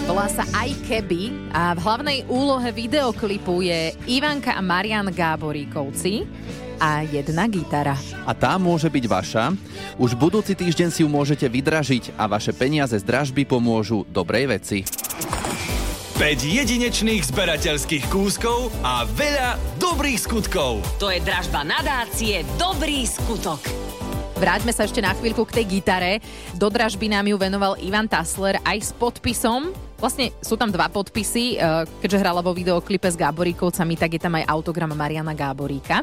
Volá 0.04 0.26
sa 0.28 0.44
Aj 0.52 0.68
keby 0.84 1.50
a 1.54 1.72
v 1.72 1.80
hlavnej 1.80 2.18
úlohe 2.28 2.68
videoklipu 2.76 3.64
je 3.64 3.96
Ivanka 4.04 4.52
a 4.52 4.60
Marian 4.60 5.08
Gáboríkovci 5.08 6.28
a 6.82 7.06
jedna 7.06 7.48
gitara. 7.48 7.96
A 8.28 8.36
tá 8.36 8.58
môže 8.60 8.90
byť 8.90 9.04
vaša. 9.06 9.44
Už 9.96 10.18
budúci 10.18 10.58
týždeň 10.58 10.88
si 10.90 11.00
ju 11.00 11.08
môžete 11.08 11.46
vydražiť 11.46 12.18
a 12.18 12.28
vaše 12.28 12.52
peniaze 12.52 12.98
z 12.98 13.04
dražby 13.06 13.46
pomôžu 13.46 14.02
dobrej 14.10 14.50
veci. 14.50 15.03
5 16.14 16.47
jedinečných 16.47 17.26
zberateľských 17.26 18.06
kúskov 18.06 18.71
a 18.87 19.02
veľa 19.02 19.59
dobrých 19.83 20.23
skutkov. 20.23 20.78
To 21.02 21.11
je 21.11 21.18
dražba 21.18 21.66
nadácie 21.66 22.47
Dobrý 22.54 23.02
skutok. 23.02 23.59
Vráťme 24.38 24.71
sa 24.71 24.87
ešte 24.87 25.02
na 25.02 25.11
chvíľku 25.11 25.42
k 25.42 25.59
tej 25.59 25.66
gitare. 25.66 26.23
Do 26.54 26.71
dražby 26.71 27.11
nám 27.11 27.26
ju 27.26 27.35
venoval 27.35 27.75
Ivan 27.83 28.06
Tasler 28.06 28.62
aj 28.62 28.78
s 28.78 28.90
podpisom. 28.94 29.75
Vlastne 29.98 30.34
sú 30.42 30.58
tam 30.58 30.68
dva 30.68 30.90
podpisy, 30.90 31.56
eh, 31.56 31.86
keďže 32.02 32.20
hrala 32.20 32.44
vo 32.44 32.52
videoklipe 32.52 33.06
s 33.06 33.16
Gáboríkovcami, 33.16 33.94
tak 33.96 34.16
je 34.16 34.20
tam 34.20 34.36
aj 34.36 34.48
autogram 34.50 34.92
Mariana 34.92 35.32
Gáboríka. 35.32 36.02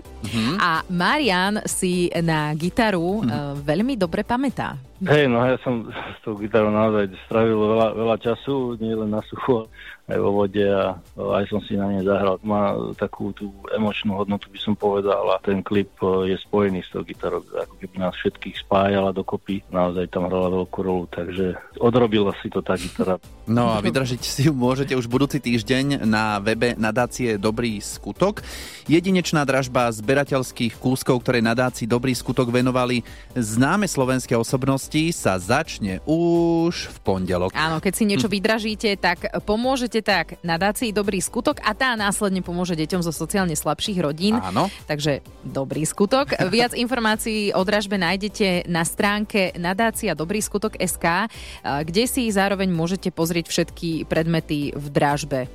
A 0.58 0.82
Marian 0.90 1.62
si 1.68 2.10
na 2.22 2.52
gitaru 2.56 3.22
eh, 3.22 3.56
veľmi 3.60 4.00
dobre 4.00 4.26
pamätá. 4.26 4.80
Hej, 5.02 5.34
no 5.34 5.42
ja 5.42 5.58
som 5.66 5.90
s 5.90 6.20
tou 6.22 6.38
gitarou 6.38 6.70
naozaj 6.70 7.10
strávil 7.26 7.58
veľa, 7.58 7.88
veľa 7.98 8.18
času, 8.22 8.78
nie 8.78 8.94
len 8.94 9.10
na 9.10 9.26
suchu, 9.26 9.66
aj 10.06 10.20
vo 10.22 10.30
vode 10.46 10.62
a 10.62 10.94
aj 11.18 11.50
som 11.50 11.58
si 11.66 11.74
na 11.74 11.90
nej 11.90 12.06
zahral. 12.06 12.38
Má 12.46 12.78
takú 13.02 13.34
tú 13.34 13.50
emočnú 13.74 14.14
hodnotu, 14.14 14.46
by 14.54 14.62
som 14.62 14.78
povedal, 14.78 15.26
a 15.34 15.42
ten 15.42 15.66
klip 15.66 15.90
e, 16.06 16.30
je 16.30 16.38
spojený 16.46 16.86
s 16.86 16.94
tou 16.94 17.02
gitarou, 17.02 17.42
ako 17.42 17.82
keby 17.82 17.98
nás 17.98 18.14
všetkých 18.14 18.62
spájala 18.62 19.10
dokopy. 19.10 19.66
Naozaj 19.74 20.06
tam 20.14 20.30
hrala 20.30 20.54
veľkú 20.54 20.80
rolu, 20.86 21.10
takže 21.10 21.58
odrobila 21.82 22.38
si 22.46 22.54
to 22.54 22.62
tá 22.62 22.78
gitara. 22.78 23.18
No 23.50 23.74
a 23.74 23.81
vydržiť 23.82 24.22
si 24.22 24.42
ju 24.46 24.54
môžete 24.54 24.94
už 24.94 25.10
budúci 25.10 25.42
týždeň 25.42 26.06
na 26.06 26.38
webe 26.38 26.78
nadácie 26.78 27.42
Dobrý 27.42 27.82
skutok. 27.82 28.46
Jedinečná 28.86 29.42
dražba 29.42 29.90
zberateľských 29.90 30.78
kúskov, 30.78 31.26
ktoré 31.26 31.42
nadácii 31.42 31.90
Dobrý 31.90 32.14
skutok 32.14 32.54
venovali 32.54 33.02
známe 33.34 33.90
slovenské 33.90 34.38
osobnosti, 34.38 35.10
sa 35.16 35.42
začne 35.42 35.98
už 36.06 36.94
v 36.94 36.98
pondelok. 37.02 37.50
Áno, 37.58 37.82
keď 37.82 37.94
si 37.98 38.04
niečo 38.06 38.30
vydražíte, 38.30 38.94
tak 39.02 39.26
pomôžete 39.48 40.06
tak 40.06 40.38
nadácii 40.46 40.94
Dobrý 40.94 41.18
skutok 41.18 41.58
a 41.66 41.74
tá 41.74 41.98
následne 41.98 42.46
pomôže 42.46 42.78
deťom 42.78 43.02
zo 43.02 43.10
sociálne 43.16 43.58
slabších 43.58 43.98
rodín. 43.98 44.38
Áno. 44.38 44.70
Takže 44.86 45.26
Dobrý 45.42 45.88
skutok. 45.88 46.38
Viac 46.54 46.78
informácií 46.78 47.50
o 47.58 47.66
dražbe 47.66 47.98
nájdete 47.98 48.70
na 48.70 48.86
stránke 48.86 49.56
nadácia 49.58 50.14
Dobrý 50.14 50.44
skutok 50.44 50.78
SK, 50.78 51.32
kde 51.64 52.04
si 52.06 52.28
zároveň 52.30 52.68
môžete 52.68 53.10
pozrieť 53.10 53.48
všetky 53.48 53.71
predmety 54.06 54.76
v 54.76 54.86
dražbe. 54.92 55.50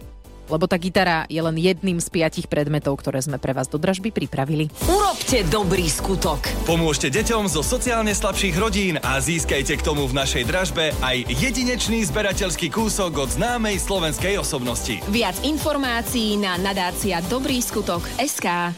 Lebo 0.47 0.71
tá 0.71 0.79
gitara 0.79 1.27
je 1.27 1.43
len 1.43 1.59
jedným 1.59 1.99
z 1.99 2.07
piatich 2.07 2.47
predmetov, 2.47 3.03
ktoré 3.03 3.19
sme 3.19 3.39
pre 3.43 3.51
vás 3.51 3.67
do 3.67 3.83
dražby 3.83 4.15
pripravili. 4.15 4.71
Urobte 4.87 5.43
dobrý 5.51 5.91
skutok. 5.91 6.47
Pomôžte 6.63 7.11
deťom 7.11 7.51
zo 7.51 7.67
sociálne 7.67 8.15
slabších 8.15 8.55
rodín 8.55 8.95
a 9.03 9.19
získajte 9.19 9.75
k 9.75 9.83
tomu 9.83 10.07
v 10.07 10.15
našej 10.15 10.47
dražbe 10.47 10.95
aj 11.03 11.27
jedinečný 11.27 12.07
zberateľský 12.07 12.71
kúsok 12.71 13.27
od 13.27 13.31
známej 13.35 13.83
slovenskej 13.83 14.39
osobnosti. 14.39 15.03
Viac 15.11 15.35
informácií 15.43 16.39
na 16.39 16.55
nadácia 16.63 17.19
Dobrý 17.27 17.59
skutok 17.59 18.07
SK. 18.23 18.71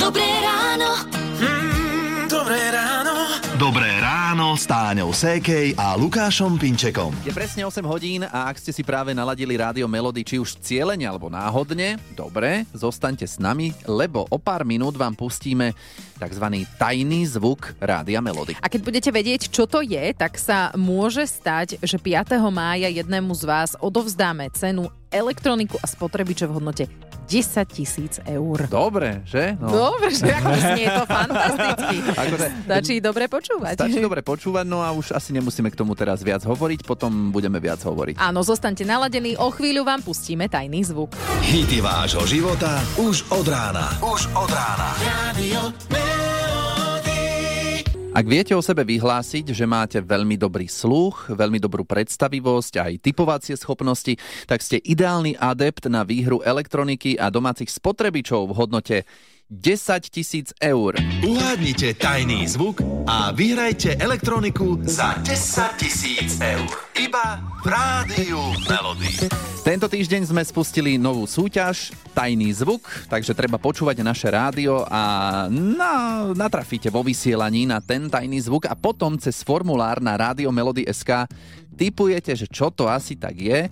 Dobré 0.00 0.24
ráno. 0.40 0.91
Táňou 4.68 5.10
Sékej 5.10 5.74
a 5.74 5.98
Lukášom 5.98 6.60
Pinčekom. 6.60 7.10
Je 7.26 7.34
presne 7.34 7.66
8 7.66 7.82
hodín 7.86 8.22
a 8.26 8.50
ak 8.50 8.62
ste 8.62 8.70
si 8.70 8.82
práve 8.82 9.10
naladili 9.10 9.58
rádio 9.58 9.88
Melody, 9.88 10.22
či 10.22 10.36
už 10.38 10.60
cieľene 10.62 11.06
alebo 11.06 11.30
náhodne, 11.30 11.98
dobre, 12.12 12.68
zostaňte 12.70 13.26
s 13.26 13.40
nami, 13.42 13.74
lebo 13.86 14.26
o 14.30 14.38
pár 14.38 14.66
minút 14.66 14.94
vám 14.94 15.14
pustíme 15.18 15.72
tzv. 16.20 16.46
tajný 16.76 17.26
zvuk 17.26 17.74
rádia 17.82 18.22
Melody. 18.22 18.58
A 18.60 18.70
keď 18.70 18.80
budete 18.82 19.10
vedieť, 19.14 19.48
čo 19.50 19.66
to 19.66 19.82
je, 19.82 20.14
tak 20.14 20.38
sa 20.38 20.70
môže 20.74 21.26
stať, 21.26 21.78
že 21.82 21.96
5. 22.00 22.36
mája 22.50 22.90
jednému 22.90 23.32
z 23.38 23.42
vás 23.46 23.70
odovzdáme 23.78 24.50
cenu 24.54 24.90
elektroniku 25.08 25.78
a 25.78 25.86
spotrebiče 25.86 26.50
v 26.50 26.54
hodnote 26.58 27.11
10 27.26 27.66
tisíc 27.68 28.18
eur. 28.24 28.58
Dobre, 28.66 29.22
že? 29.24 29.54
No. 29.58 29.92
Dobre, 29.92 30.10
že 30.12 30.28
ako 30.30 30.52
znie 30.72 30.86
to 30.90 31.04
fantasticky. 31.06 31.96
Akože, 32.12 32.46
Stačí 32.66 32.94
dobre 32.98 33.24
počúvať. 33.28 33.74
Stačí 33.78 33.98
dobre 34.00 34.20
počúvať, 34.24 34.64
no 34.66 34.82
a 34.82 34.90
už 34.92 35.14
asi 35.14 35.30
nemusíme 35.32 35.70
k 35.70 35.76
tomu 35.76 35.94
teraz 35.94 36.20
viac 36.20 36.42
hovoriť, 36.42 36.84
potom 36.86 37.30
budeme 37.30 37.62
viac 37.62 37.80
hovoriť. 37.82 38.18
Áno, 38.18 38.42
zostaňte 38.42 38.82
naladení, 38.82 39.38
o 39.38 39.48
chvíľu 39.52 39.86
vám 39.86 40.00
pustíme 40.02 40.48
tajný 40.48 40.82
zvuk. 40.86 41.14
Hity 41.44 41.78
vášho 41.84 42.24
života 42.26 42.80
už 42.98 43.26
od 43.30 43.46
rána. 43.46 43.92
Už 44.02 44.28
od 44.34 44.50
rána. 44.50 44.90
Radio. 45.02 45.91
Ak 48.12 48.28
viete 48.28 48.52
o 48.52 48.60
sebe 48.60 48.84
vyhlásiť, 48.84 49.56
že 49.56 49.64
máte 49.64 49.96
veľmi 49.96 50.36
dobrý 50.36 50.68
sluch, 50.68 51.32
veľmi 51.32 51.56
dobrú 51.56 51.88
predstavivosť, 51.88 52.74
aj 52.84 52.92
typovacie 53.00 53.56
schopnosti, 53.56 54.20
tak 54.44 54.60
ste 54.60 54.84
ideálny 54.84 55.40
adept 55.40 55.88
na 55.88 56.04
výhru 56.04 56.44
elektroniky 56.44 57.16
a 57.16 57.32
domácich 57.32 57.72
spotrebičov 57.72 58.52
v 58.52 58.56
hodnote 58.60 58.96
10 59.52 60.08
tisíc 60.08 60.48
eur. 60.64 60.96
Uhádnite 61.20 61.92
tajný 62.00 62.48
zvuk 62.48 62.80
a 63.04 63.36
vyhrajte 63.36 64.00
elektroniku 64.00 64.80
za 64.80 65.20
10 65.20 65.76
tisíc 65.76 66.40
eur. 66.40 66.64
Iba 66.96 67.36
v 67.60 67.66
rádiu 67.68 68.40
Melody. 68.64 69.28
Tento 69.60 69.92
týždeň 69.92 70.32
sme 70.32 70.40
spustili 70.40 70.96
novú 70.96 71.28
súťaž 71.28 71.92
Tajný 72.16 72.48
zvuk, 72.56 72.88
takže 73.12 73.36
treba 73.36 73.60
počúvať 73.60 74.00
naše 74.00 74.32
rádio 74.32 74.88
a 74.88 75.44
na, 75.52 76.26
natrafíte 76.32 76.88
vo 76.88 77.04
vysielaní 77.04 77.68
na 77.68 77.84
ten 77.84 78.08
tajný 78.08 78.40
zvuk 78.40 78.66
a 78.66 78.74
potom 78.74 79.20
cez 79.20 79.44
formulár 79.44 80.00
na 80.00 80.16
SK 80.16 81.28
typujete, 81.76 82.36
že 82.36 82.46
čo 82.48 82.68
to 82.68 82.88
asi 82.88 83.16
tak 83.16 83.36
je. 83.36 83.68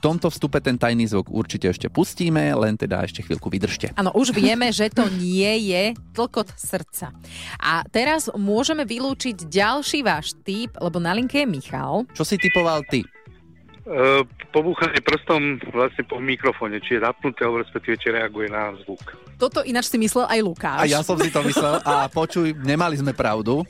V 0.00 0.08
tomto 0.08 0.32
vstupe 0.32 0.64
ten 0.64 0.80
tajný 0.80 1.12
zvuk 1.12 1.28
určite 1.28 1.68
ešte 1.68 1.92
pustíme, 1.92 2.56
len 2.56 2.72
teda 2.72 3.04
ešte 3.04 3.20
chvíľku 3.20 3.52
vydržte. 3.52 3.92
Áno, 4.00 4.08
už 4.16 4.32
vieme, 4.32 4.72
že 4.72 4.88
to 4.88 5.04
nie 5.12 5.68
je 5.68 5.92
tlkot 6.16 6.56
srdca. 6.56 7.12
A 7.60 7.84
teraz 7.84 8.32
môžeme 8.32 8.88
vylúčiť 8.88 9.44
ďalší 9.44 10.00
váš 10.00 10.32
typ, 10.40 10.72
lebo 10.80 11.04
na 11.04 11.12
linke 11.12 11.44
je 11.44 11.44
Michal. 11.44 12.08
Čo 12.16 12.24
si 12.24 12.40
typoval 12.40 12.80
ty? 12.88 13.04
Uh, 13.84 14.24
pobúchanie 14.56 15.04
prstom 15.04 15.60
vlastne 15.68 16.00
po 16.08 16.16
mikrofóne, 16.16 16.80
či 16.80 16.96
je 16.96 17.04
zapnuté, 17.04 17.44
alebo 17.44 17.60
respektíve 17.60 18.00
či 18.00 18.08
reaguje 18.08 18.48
na 18.48 18.72
zvuk. 18.80 19.04
Toto 19.36 19.60
ináč 19.68 19.92
si 19.92 20.00
myslel 20.00 20.24
aj 20.32 20.40
Lukáš. 20.40 20.80
A 20.80 20.88
ja 20.88 21.04
som 21.04 21.20
si 21.20 21.28
to 21.28 21.44
myslel 21.44 21.76
a 21.84 22.08
počuj, 22.08 22.56
nemali 22.56 22.96
sme 22.96 23.12
pravdu. 23.12 23.68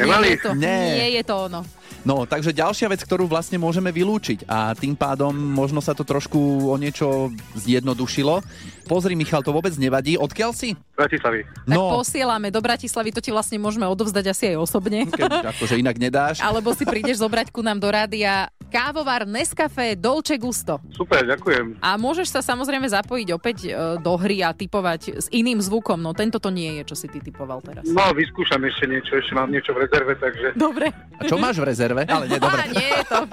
Nemali? 0.00 0.32
Nie 0.32 0.32
je 0.32 0.40
to, 0.40 0.50
Nie. 0.56 0.80
nie 0.96 1.08
je 1.20 1.22
to 1.28 1.34
ono. 1.44 1.60
No, 2.06 2.22
takže 2.22 2.54
ďalšia 2.54 2.86
vec, 2.86 3.02
ktorú 3.02 3.26
vlastne 3.26 3.58
môžeme 3.58 3.90
vylúčiť 3.90 4.46
a 4.46 4.78
tým 4.78 4.94
pádom 4.94 5.34
možno 5.34 5.82
sa 5.82 5.90
to 5.90 6.06
trošku 6.06 6.70
o 6.70 6.74
niečo 6.78 7.34
zjednodušilo. 7.58 8.46
Pozri, 8.86 9.18
Michal, 9.18 9.42
to 9.42 9.50
vôbec 9.50 9.74
nevadí. 9.74 10.14
Odkiaľ 10.14 10.54
si? 10.54 10.78
Bratislavy. 10.96 11.44
Tak 11.44 11.68
No, 11.68 12.00
posielame 12.00 12.48
do 12.48 12.58
Bratislavy, 12.58 13.12
to 13.12 13.20
ti 13.20 13.28
vlastne 13.28 13.60
môžeme 13.60 13.84
odovzdať 13.84 14.24
asi 14.32 14.44
aj 14.52 14.56
osobne. 14.56 15.04
keď 15.06 15.52
akože 15.52 15.76
inak 15.76 16.00
nedáš. 16.00 16.40
Alebo 16.40 16.72
si 16.72 16.88
prídeš 16.88 17.20
zobrať 17.20 17.52
ku 17.52 17.60
nám 17.60 17.76
do 17.76 17.92
rádia 17.92 18.48
kávovar 18.66 19.28
Nescafé 19.28 19.94
Dolce 19.94 20.36
Gusto. 20.36 20.82
Super, 20.90 21.22
ďakujem. 21.22 21.78
A 21.78 21.94
môžeš 21.94 22.34
sa 22.34 22.40
samozrejme 22.42 22.88
zapojiť 22.90 23.28
opäť 23.30 23.56
e, 23.62 23.70
do 24.02 24.12
hry 24.18 24.42
a 24.42 24.50
typovať 24.50 25.22
s 25.22 25.26
iným 25.30 25.62
zvukom. 25.62 26.00
No 26.00 26.10
tento 26.12 26.42
to 26.42 26.50
nie 26.50 26.82
je, 26.82 26.92
čo 26.92 26.96
si 26.98 27.06
ty 27.06 27.22
typoval 27.22 27.62
teraz. 27.62 27.86
No, 27.86 28.10
vyskúšam 28.10 28.58
ešte 28.66 28.90
niečo, 28.90 29.16
ešte 29.16 29.32
mám 29.38 29.52
niečo 29.54 29.70
v 29.70 29.86
rezerve, 29.86 30.18
takže... 30.18 30.46
Dobre. 30.58 30.90
A 30.90 31.22
čo 31.24 31.38
máš 31.38 31.62
v 31.62 31.66
rezerve? 31.70 32.02
Ale 32.12 32.26
nie, 32.26 32.38
dobre. 32.42 32.60
nie 32.74 32.88
je 32.90 33.02
to. 33.06 33.18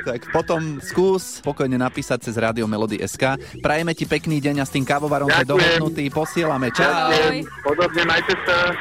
Tak 0.00 0.32
potom 0.32 0.80
skús 0.80 1.42
spokojne 1.42 1.76
napísať 1.76 2.30
cez 2.30 2.34
Radio 2.38 2.64
Melody 2.66 3.00
SK. 3.00 3.38
Prajeme 3.60 3.92
ti 3.92 4.04
pekný 4.06 4.40
deň 4.40 4.62
a 4.62 4.64
s 4.64 4.72
tým 4.72 4.84
kávovarom 4.86 5.28
je 5.28 5.44
Ďakujem. 5.44 5.69
Dohodnutý. 5.78 6.10
Posielame. 6.10 6.68
Čau. 6.74 7.14
Podobne, 7.62 8.02
majte 8.02 8.34
sa. 8.42 8.74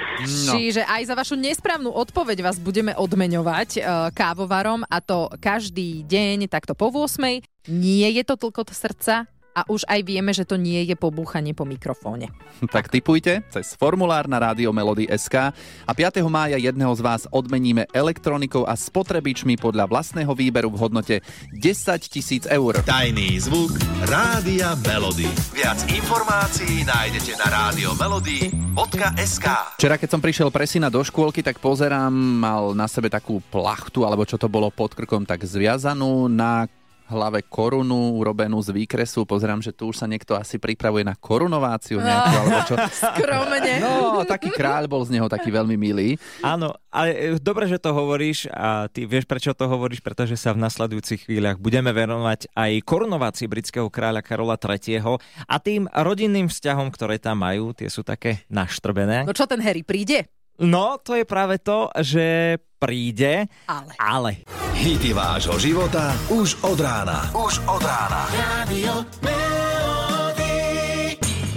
No. 0.50 0.52
Čiže 0.58 0.82
aj 0.88 1.02
za 1.06 1.14
vašu 1.14 1.36
nesprávnu 1.38 1.94
odpoveď 1.94 2.42
vás 2.42 2.58
budeme 2.58 2.98
odmeňovať 2.98 3.70
e, 3.78 3.82
kávovarom 4.16 4.82
a 4.90 4.98
to 5.00 5.30
každý 5.38 6.02
deň 6.08 6.50
takto 6.50 6.74
po 6.74 6.90
8. 6.90 7.46
Nie 7.70 8.10
je 8.10 8.24
to 8.26 8.36
tlkot 8.36 8.74
srdca 8.74 9.30
a 9.60 9.68
už 9.68 9.84
aj 9.92 10.00
vieme, 10.08 10.32
že 10.32 10.48
to 10.48 10.56
nie 10.56 10.88
je 10.88 10.96
pobúchanie 10.96 11.52
po 11.52 11.68
mikrofóne. 11.68 12.32
Tak 12.70 12.92
typujte 12.92 13.42
cez 13.50 13.74
formulár 13.74 14.30
na 14.30 14.38
Rádio 14.38 14.70
Melody 14.70 15.10
SK 15.10 15.52
a 15.90 15.92
5. 15.92 16.22
mája 16.30 16.56
jedného 16.56 16.94
z 16.94 17.02
vás 17.02 17.26
odmeníme 17.34 17.90
elektronikou 17.92 18.64
a 18.64 18.78
spotrebičmi 18.78 19.58
podľa 19.58 19.90
vlastného 19.90 20.30
výberu 20.38 20.70
v 20.70 20.78
hodnote 20.78 21.16
10 21.56 21.60
tisíc 22.06 22.44
eur. 22.46 22.78
Tajný 22.86 23.42
zvuk 23.42 23.74
rádia 24.06 24.78
Melody. 24.86 25.28
Viac 25.56 25.82
informácií 25.90 26.86
nájdete 26.86 27.42
na 27.42 27.48
rádio 27.50 27.98
Melody.sk 27.98 29.48
Včera, 29.82 29.98
keď 29.98 30.10
som 30.14 30.22
prišiel 30.22 30.54
pre 30.54 30.70
syna 30.70 30.94
do 30.94 31.02
škôlky, 31.02 31.42
tak 31.42 31.58
pozerám, 31.58 32.14
mal 32.14 32.78
na 32.78 32.86
sebe 32.86 33.10
takú 33.10 33.42
plachtu, 33.50 34.06
alebo 34.06 34.30
čo 34.30 34.38
to 34.38 34.46
bolo 34.46 34.70
pod 34.70 34.94
krkom, 34.94 35.26
tak 35.26 35.42
zviazanú 35.42 36.30
na 36.30 36.70
hlave 37.10 37.42
korunu 37.50 38.16
urobenú 38.22 38.62
z 38.62 38.70
výkresu. 38.72 39.26
Pozerám, 39.26 39.60
že 39.60 39.74
tu 39.74 39.90
už 39.90 40.00
sa 40.00 40.08
niekto 40.08 40.38
asi 40.38 40.62
pripravuje 40.62 41.02
na 41.02 41.18
korunováciu 41.18 41.98
nejakú, 41.98 42.34
alebo 42.38 42.60
čo. 42.70 42.76
Skromne. 43.10 43.74
No, 43.82 44.22
taký 44.24 44.54
kráľ 44.54 44.86
bol 44.86 45.02
z 45.04 45.18
neho 45.18 45.26
taký 45.26 45.50
veľmi 45.50 45.76
milý. 45.76 46.16
Áno, 46.46 46.78
ale 46.94 47.10
e, 47.14 47.18
dobre, 47.42 47.66
že 47.66 47.82
to 47.82 47.92
hovoríš 47.92 48.46
a 48.54 48.86
ty 48.88 49.10
vieš, 49.10 49.26
prečo 49.26 49.58
to 49.58 49.66
hovoríš, 49.66 50.06
pretože 50.06 50.38
sa 50.38 50.54
v 50.54 50.62
nasledujúcich 50.62 51.26
chvíľach 51.26 51.58
budeme 51.58 51.90
venovať 51.90 52.54
aj 52.54 52.72
korunovácii 52.86 53.50
britského 53.50 53.90
kráľa 53.90 54.22
Karola 54.22 54.56
III. 54.56 55.18
a 55.50 55.56
tým 55.58 55.90
rodinným 55.90 56.48
vzťahom, 56.48 56.94
ktoré 56.94 57.18
tam 57.18 57.42
majú, 57.42 57.74
tie 57.74 57.90
sú 57.90 58.06
také 58.06 58.46
naštrbené. 58.54 59.26
No 59.26 59.34
čo 59.34 59.50
ten 59.50 59.60
Harry 59.60 59.82
príde? 59.82 60.30
No, 60.60 61.00
to 61.00 61.16
je 61.16 61.24
práve 61.24 61.64
to, 61.64 61.88
že 62.04 62.60
príde, 62.80 63.48
Ale. 63.68 63.92
ale. 64.00 64.32
Hity 64.76 65.12
vášho 65.12 65.60
života 65.60 66.16
už 66.32 66.64
od 66.64 66.80
rána. 66.80 67.28
Už 67.36 67.60
od 67.68 67.84
rána. 67.84 68.28
Radio 68.32 69.04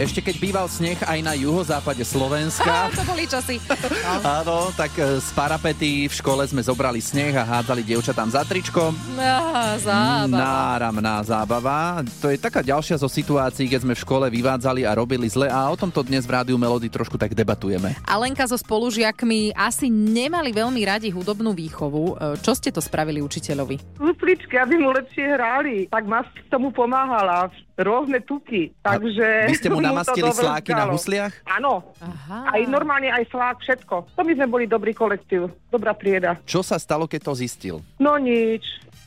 Ešte 0.03 0.19
keď 0.19 0.37
býval 0.43 0.67
sneh 0.67 0.99
aj 0.99 1.23
na 1.23 1.39
juhozápade 1.39 2.03
Slovenska, 2.03 2.91
to 2.91 3.07
boli 3.07 3.23
časy. 3.23 3.63
No. 3.63 4.19
áno, 4.43 4.59
tak 4.75 4.91
e, 4.99 5.23
z 5.23 5.31
parapety 5.31 6.11
v 6.11 6.15
škole 6.19 6.43
sme 6.43 6.59
zobrali 6.59 6.99
sneh 6.99 7.31
a 7.39 7.47
hádzali 7.47 7.87
dievčatám 7.87 8.27
za 8.35 8.43
tričko. 8.43 8.91
Á, 9.15 9.79
zábava. 9.79 10.27
Náramná 10.27 11.23
zábava. 11.23 12.03
To 12.19 12.35
je 12.35 12.35
taká 12.35 12.67
ďalšia 12.67 12.99
zo 12.99 13.07
situácií, 13.07 13.71
keď 13.71 13.87
sme 13.87 13.95
v 13.95 14.03
škole 14.03 14.27
vyvádzali 14.27 14.83
a 14.83 14.91
robili 14.91 15.31
zle 15.31 15.47
a 15.47 15.71
o 15.71 15.79
tomto 15.79 16.03
dnes 16.03 16.27
v 16.27 16.35
Rádiu 16.35 16.59
Melody 16.59 16.91
trošku 16.91 17.15
tak 17.15 17.39
debatujeme. 17.39 17.95
A 18.03 18.19
Lenka 18.19 18.43
so 18.51 18.59
spolužiakmi 18.59 19.55
asi 19.55 19.87
nemali 19.87 20.51
veľmi 20.51 20.83
radi 20.83 21.15
hudobnú 21.15 21.55
výchovu. 21.55 22.03
E, 22.19 22.43
Čo 22.43 22.59
ste 22.59 22.75
to 22.75 22.83
spravili 22.83 23.23
učiteľovi? 23.23 24.03
Kufličky, 24.03 24.59
aby 24.59 24.83
mu 24.83 24.91
lepšie 24.91 25.31
hrali. 25.39 25.87
Tak 25.87 26.11
ma 26.11 26.27
k 26.27 26.43
tomu 26.51 26.75
pomáhala. 26.75 27.55
Rôzne 27.73 28.21
tuky. 28.21 28.77
Takže 28.85 29.49
Vy 29.49 29.57
ste 29.57 29.69
mu 29.73 29.81
namastili 29.85 30.29
sláky 30.29 30.77
na 30.77 30.93
husliach? 30.93 31.33
Áno. 31.49 31.81
Aha. 31.99 32.53
Aj 32.53 32.61
normálne, 32.69 33.09
aj 33.09 33.25
slák, 33.33 33.65
všetko. 33.65 34.13
To 34.13 34.21
my 34.21 34.33
sme 34.37 34.47
boli 34.47 34.65
dobrý 34.69 34.93
kolektív. 34.93 35.49
Dobrá 35.73 35.97
trieda. 35.97 36.37
Čo 36.45 36.61
sa 36.61 36.77
stalo, 36.77 37.09
keď 37.09 37.21
to 37.29 37.33
zistil? 37.33 37.77
No 37.97 38.21
nič. 38.21 38.63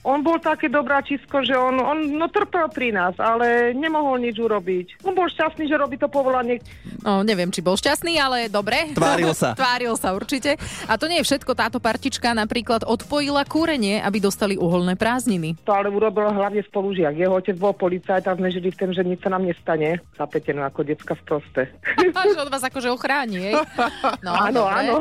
On 0.06 0.22
bol 0.22 0.38
také 0.38 0.70
dobráčisko, 0.70 1.42
že 1.42 1.58
on, 1.58 1.82
on 1.82 1.98
no, 2.14 2.30
trpel 2.30 2.70
pri 2.70 2.94
nás, 2.94 3.18
ale 3.18 3.74
nemohol 3.74 4.22
nič 4.22 4.38
urobiť. 4.38 5.02
On 5.02 5.18
bol 5.18 5.26
šťastný, 5.26 5.66
že 5.66 5.82
robí 5.82 5.98
to 5.98 6.06
povolanie. 6.06 6.62
No, 7.02 7.26
neviem, 7.26 7.50
či 7.50 7.66
bol 7.66 7.74
šťastný, 7.74 8.14
ale 8.22 8.46
dobre. 8.46 8.94
Tváril 8.94 9.34
sa. 9.34 9.54
Tváril 9.60 9.98
sa 9.98 10.14
určite. 10.14 10.62
A 10.86 11.02
to 11.02 11.10
nie 11.10 11.26
je 11.26 11.26
všetko. 11.26 11.58
Táto 11.58 11.82
partička 11.82 12.38
napríklad 12.38 12.86
odpojila 12.86 13.50
kúrenie, 13.50 13.98
aby 13.98 14.22
dostali 14.22 14.54
uholné 14.54 14.94
prázdniny. 14.94 15.58
To 15.66 15.74
ale 15.74 15.90
urobil 15.90 16.30
hlavne 16.30 16.62
spolužiak. 16.70 17.18
Jeho 17.18 17.34
otec 17.34 17.58
bol 17.58 17.74
policajt 17.74 18.30
a 18.30 18.38
sme 18.38 18.54
žili 18.54 18.70
v 18.70 18.78
tom, 18.78 18.94
že 18.94 19.02
nič 19.02 19.26
sa 19.26 19.34
nám 19.34 19.42
nestane. 19.42 20.06
Chápete, 20.14 20.54
no 20.54 20.70
ako 20.70 20.86
decka 20.86 21.18
sprosté. 21.18 21.74
Až 22.14 22.38
od 22.38 22.54
vás 22.54 22.62
akože 22.62 22.94
ochráni, 22.94 23.42
hej? 23.42 23.56
No, 24.26 24.34
áno, 24.34 24.66
dobre. 24.66 24.78
áno. 24.78 24.96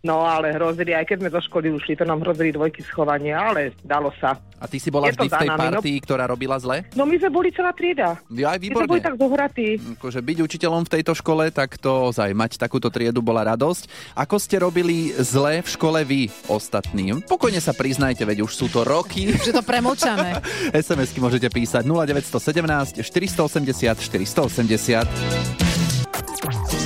No 0.00 0.24
ale 0.24 0.56
hrozili, 0.56 0.96
aj 0.96 1.12
keď 1.12 1.16
sme 1.20 1.28
zo 1.28 1.40
školy 1.44 1.68
ušli, 1.76 1.92
to 1.92 2.08
nám 2.08 2.24
hrozili 2.24 2.56
dvojky 2.56 2.80
schovania, 2.80 3.52
ale 3.52 3.76
dalo 3.84 4.08
sa. 4.16 4.32
A 4.56 4.64
ty 4.64 4.80
si 4.80 4.88
bola 4.88 5.12
vždy 5.12 5.28
v 5.28 5.40
tej 5.44 5.48
nami, 5.48 5.68
no. 5.68 5.80
partii, 5.80 6.00
ktorá 6.04 6.24
robila 6.24 6.56
zle? 6.56 6.88
No 6.96 7.04
my 7.04 7.20
sme 7.20 7.28
boli 7.28 7.52
celá 7.52 7.72
trieda. 7.76 8.16
Ja 8.32 8.56
aj 8.56 8.64
My 8.64 8.68
sme 8.72 8.88
boli 8.88 9.00
výborne. 9.00 9.04
tak 9.04 9.14
zohratí. 9.20 9.68
Akože 10.00 10.20
byť 10.24 10.38
učiteľom 10.40 10.82
v 10.88 10.92
tejto 10.96 11.12
škole, 11.16 11.44
tak 11.52 11.76
to 11.76 12.08
ozaj 12.12 12.32
mať 12.32 12.56
takúto 12.56 12.88
triedu 12.88 13.20
bola 13.20 13.44
radosť. 13.52 14.16
Ako 14.16 14.40
ste 14.40 14.56
robili 14.60 15.12
zle 15.20 15.60
v 15.60 15.68
škole 15.68 16.00
vy 16.04 16.32
ostatní? 16.48 17.20
Pokojne 17.28 17.60
sa 17.60 17.76
priznajte, 17.76 18.24
veď 18.24 18.48
už 18.48 18.52
sú 18.56 18.66
to 18.72 18.84
roky. 18.84 19.36
Že 19.36 19.60
to 19.60 19.62
premlčané. 19.64 20.40
SMS-ky 20.76 21.20
môžete 21.20 21.52
písať 21.52 21.84
0917 21.84 23.04
480 23.04 24.00
480. 24.00 26.79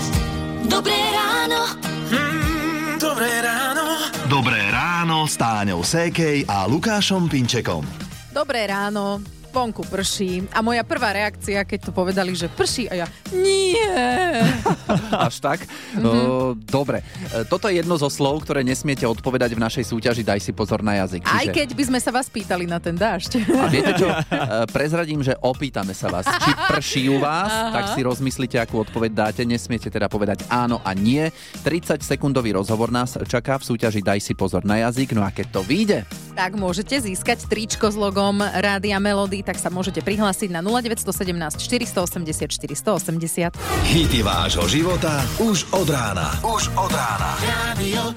ráno 5.25 5.33
s 5.33 5.41
Táňou 5.41 5.81
Sékej 5.81 6.45
a 6.45 6.69
Lukášom 6.69 7.33
Pinčekom. 7.33 7.81
Dobré 8.29 8.69
ráno. 8.69 9.25
Vonku 9.55 9.87
prší. 9.87 10.51
A 10.51 10.59
moja 10.59 10.83
prvá 10.83 11.15
reakcia, 11.15 11.63
keď 11.63 11.87
to 11.87 11.93
povedali, 11.95 12.35
že 12.35 12.51
prší, 12.51 12.91
a 12.91 12.95
ja 12.99 13.07
nie. 13.31 13.79
Až 15.31 15.39
tak? 15.39 15.63
Mhm. 15.95 16.03
O, 16.03 16.13
dobre. 16.59 17.07
E, 17.31 17.47
Toto 17.47 17.71
je 17.71 17.79
jedno 17.79 17.95
zo 17.95 18.11
slov, 18.11 18.43
ktoré 18.43 18.67
nesmiete 18.67 19.07
odpovedať 19.07 19.55
v 19.55 19.63
našej 19.63 19.85
súťaži 19.87 20.27
Daj 20.27 20.43
si 20.43 20.51
pozor 20.51 20.83
na 20.83 20.99
jazyk. 20.99 21.23
Aj 21.23 21.47
Čiže- 21.47 21.55
keď 21.55 21.69
by 21.71 21.85
sme 21.87 21.99
sa 22.03 22.11
vás 22.11 22.27
pýtali 22.27 22.67
na 22.67 22.83
ten 22.83 22.99
dážď. 22.99 23.47
A 23.55 23.71
viete 23.71 23.95
čo? 23.95 24.11
E, 24.11 24.67
Prezradím, 24.75 25.23
že 25.23 25.39
opýtame 25.39 25.95
sa 25.95 26.11
vás, 26.11 26.27
či 26.27 26.51
prší 26.67 27.07
u 27.07 27.23
vás, 27.23 27.47
Aha. 27.47 27.71
tak 27.71 27.85
si 27.95 28.03
rozmyslíte, 28.03 28.59
akú 28.59 28.83
odpoveď 28.83 29.11
dáte. 29.15 29.43
Nesmiete 29.47 29.87
teda 29.87 30.11
povedať 30.11 30.43
áno 30.51 30.83
a 30.83 30.91
nie. 30.99 31.31
30 31.63 32.03
sekundový 32.03 32.59
rozhovor 32.59 32.91
nás 32.91 33.15
čaká 33.23 33.63
v 33.63 33.71
súťaži 33.71 34.03
Daj 34.03 34.19
si 34.19 34.35
pozor 34.35 34.67
na 34.67 34.83
jazyk. 34.83 35.15
No 35.15 35.23
a 35.23 35.31
keď 35.31 35.47
to 35.55 35.61
vyjde, 35.63 36.03
tak 36.35 36.59
môžete 36.59 36.99
získať 36.99 37.47
tričko 37.47 37.87
s 37.87 37.95
logom 37.95 38.43
Rádia 38.43 38.99
Melody, 38.99 39.44
tak 39.45 39.61
sa 39.61 39.69
môžete 39.69 40.01
prihlásiť 40.01 40.49
na 40.49 40.65
0917 40.65 41.61
480 41.61 42.49
480. 42.49 43.55
Hity 43.93 44.21
vášho 44.25 44.65
života 44.67 45.21
už 45.39 45.69
od 45.77 45.89
rána. 45.93 46.41
Už 46.41 46.73
od 46.75 46.91
rána. 46.91 47.31
Radio 47.45 48.17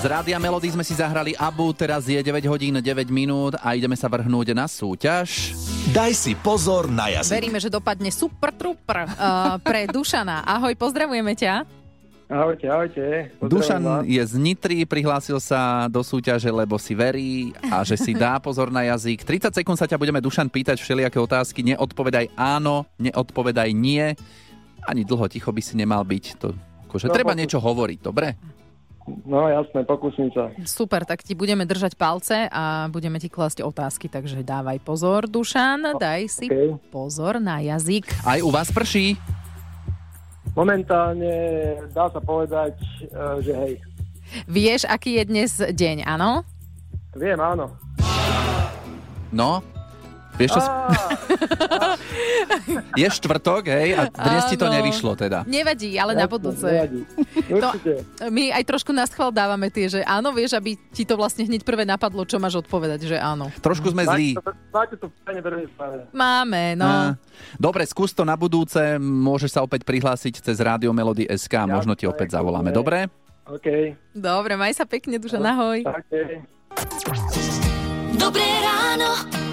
z 0.00 0.08
Rádia 0.08 0.40
Melody 0.40 0.72
sme 0.72 0.80
si 0.80 0.96
zahrali 0.96 1.36
Abu, 1.36 1.76
teraz 1.76 2.08
je 2.08 2.16
9 2.16 2.40
hodín 2.48 2.80
9 2.80 3.12
minút 3.12 3.52
a 3.60 3.76
ideme 3.76 3.92
sa 3.92 4.08
vrhnúť 4.08 4.56
na 4.56 4.64
súťaž. 4.64 5.52
Daj 5.92 6.16
si 6.16 6.32
pozor 6.32 6.88
na 6.88 7.12
jazyk. 7.12 7.36
Veríme, 7.36 7.60
že 7.60 7.68
dopadne 7.68 8.08
super 8.08 8.48
trupr 8.48 9.04
uh, 9.04 9.60
pre 9.60 9.84
Dušana. 9.92 10.40
Ahoj, 10.48 10.72
pozdravujeme 10.72 11.36
ťa. 11.36 11.79
Ahojte, 12.30 12.70
ahojte. 12.70 13.04
Dušan 13.42 13.82
vás. 13.82 14.06
je 14.06 14.22
z 14.22 14.34
Nitry, 14.38 14.86
prihlásil 14.86 15.42
sa 15.42 15.90
do 15.90 15.98
súťaže, 15.98 16.46
lebo 16.46 16.78
si 16.78 16.94
verí 16.94 17.50
a 17.60 17.82
že 17.82 17.98
si 17.98 18.14
dá 18.14 18.38
pozor 18.46 18.70
na 18.70 18.86
jazyk. 18.86 19.26
30 19.26 19.50
sekúnd 19.52 19.74
sa 19.74 19.90
ťa 19.90 19.98
budeme, 19.98 20.22
Dušan, 20.22 20.46
pýtať 20.46 20.78
všelijaké 20.78 21.18
otázky. 21.18 21.66
Neodpovedaj 21.66 22.30
áno, 22.34 22.86
neodpovedaj 22.96 23.74
nie. 23.74 24.14
Ani 24.80 25.02
dlho 25.02 25.26
ticho 25.26 25.50
by 25.50 25.58
si 25.58 25.74
nemal 25.74 26.06
byť. 26.06 26.24
To, 26.38 26.54
akože 26.86 27.10
No, 27.10 27.12
treba 27.12 27.34
pokus- 27.34 27.40
niečo 27.42 27.58
hovoriť, 27.58 27.98
dobre? 27.98 28.38
No 29.26 29.50
jasné, 29.50 29.82
pokúsim 29.82 30.30
sa. 30.30 30.54
Super, 30.62 31.02
tak 31.02 31.26
ti 31.26 31.34
budeme 31.34 31.66
držať 31.66 31.98
palce 31.98 32.46
a 32.46 32.86
budeme 32.86 33.18
ti 33.18 33.26
klásť 33.26 33.58
otázky, 33.60 34.06
takže 34.06 34.46
dávaj 34.46 34.78
pozor, 34.78 35.26
Dušan, 35.26 35.98
daj 35.98 36.30
si 36.30 36.46
OK. 36.46 36.78
pozor 36.94 37.42
na 37.42 37.58
jazyk. 37.58 38.06
Aj 38.22 38.38
u 38.38 38.54
vás 38.54 38.70
prší? 38.70 39.18
Momentálne 40.54 41.34
dá 41.94 42.10
sa 42.10 42.18
povedať, 42.18 42.74
e, 43.06 43.08
že 43.42 43.52
hej. 43.54 43.72
Vieš, 44.46 44.86
aký 44.86 45.18
je 45.18 45.24
dnes 45.26 45.50
deň, 45.58 46.06
áno? 46.06 46.46
Viem, 47.14 47.38
áno. 47.38 47.74
No? 49.30 49.62
Vieš 50.38 50.56
čo? 50.56 50.60
Á, 50.60 51.96
Je 52.98 53.06
štvrtok, 53.06 53.70
hej? 53.70 53.96
A 53.96 54.08
dnes 54.08 54.44
ti 54.48 54.56
to 54.56 54.66
nevyšlo 54.66 55.14
teda. 55.14 55.44
Nevadí, 55.44 55.94
ale 55.96 56.16
na 56.16 56.26
budúce. 56.26 56.66
My 58.30 58.54
aj 58.54 58.64
trošku 58.66 58.90
na 58.94 59.04
schvál 59.06 59.30
dávame 59.30 59.68
tie, 59.68 59.86
že 59.90 60.00
áno, 60.02 60.32
vieš, 60.34 60.56
aby 60.56 60.76
ti 60.94 61.04
to 61.04 61.14
vlastne 61.18 61.46
hneď 61.46 61.62
prvé 61.62 61.84
napadlo, 61.84 62.24
čo 62.24 62.40
máš 62.40 62.60
odpovedať, 62.62 63.06
že 63.06 63.16
áno. 63.18 63.52
Trošku 63.60 63.92
sme 63.92 64.06
zlí. 64.06 64.36
Máme, 66.14 66.74
no. 66.78 66.86
Á. 66.86 66.98
Dobre, 67.56 67.84
skús 67.88 68.12
to 68.12 68.24
na 68.26 68.36
budúce, 68.36 68.98
môžeš 69.00 69.56
sa 69.56 69.60
opäť 69.64 69.84
prihlásiť 69.84 70.44
cez 70.44 70.56
Rádio 70.60 70.92
Melody 70.92 71.28
SK 71.28 71.64
a 71.64 71.66
možno 71.66 71.96
ti 71.96 72.04
opäť 72.04 72.36
zavoláme, 72.36 72.72
dobre? 72.72 73.08
OK. 73.50 73.66
Dobre, 74.14 74.54
maj 74.54 74.78
sa 74.78 74.86
pekne, 74.86 75.18
Dušan, 75.18 75.42
ahoj. 75.42 75.82
Okay. 75.82 76.44
Dobré 78.14 78.46
ráno. 78.62 79.49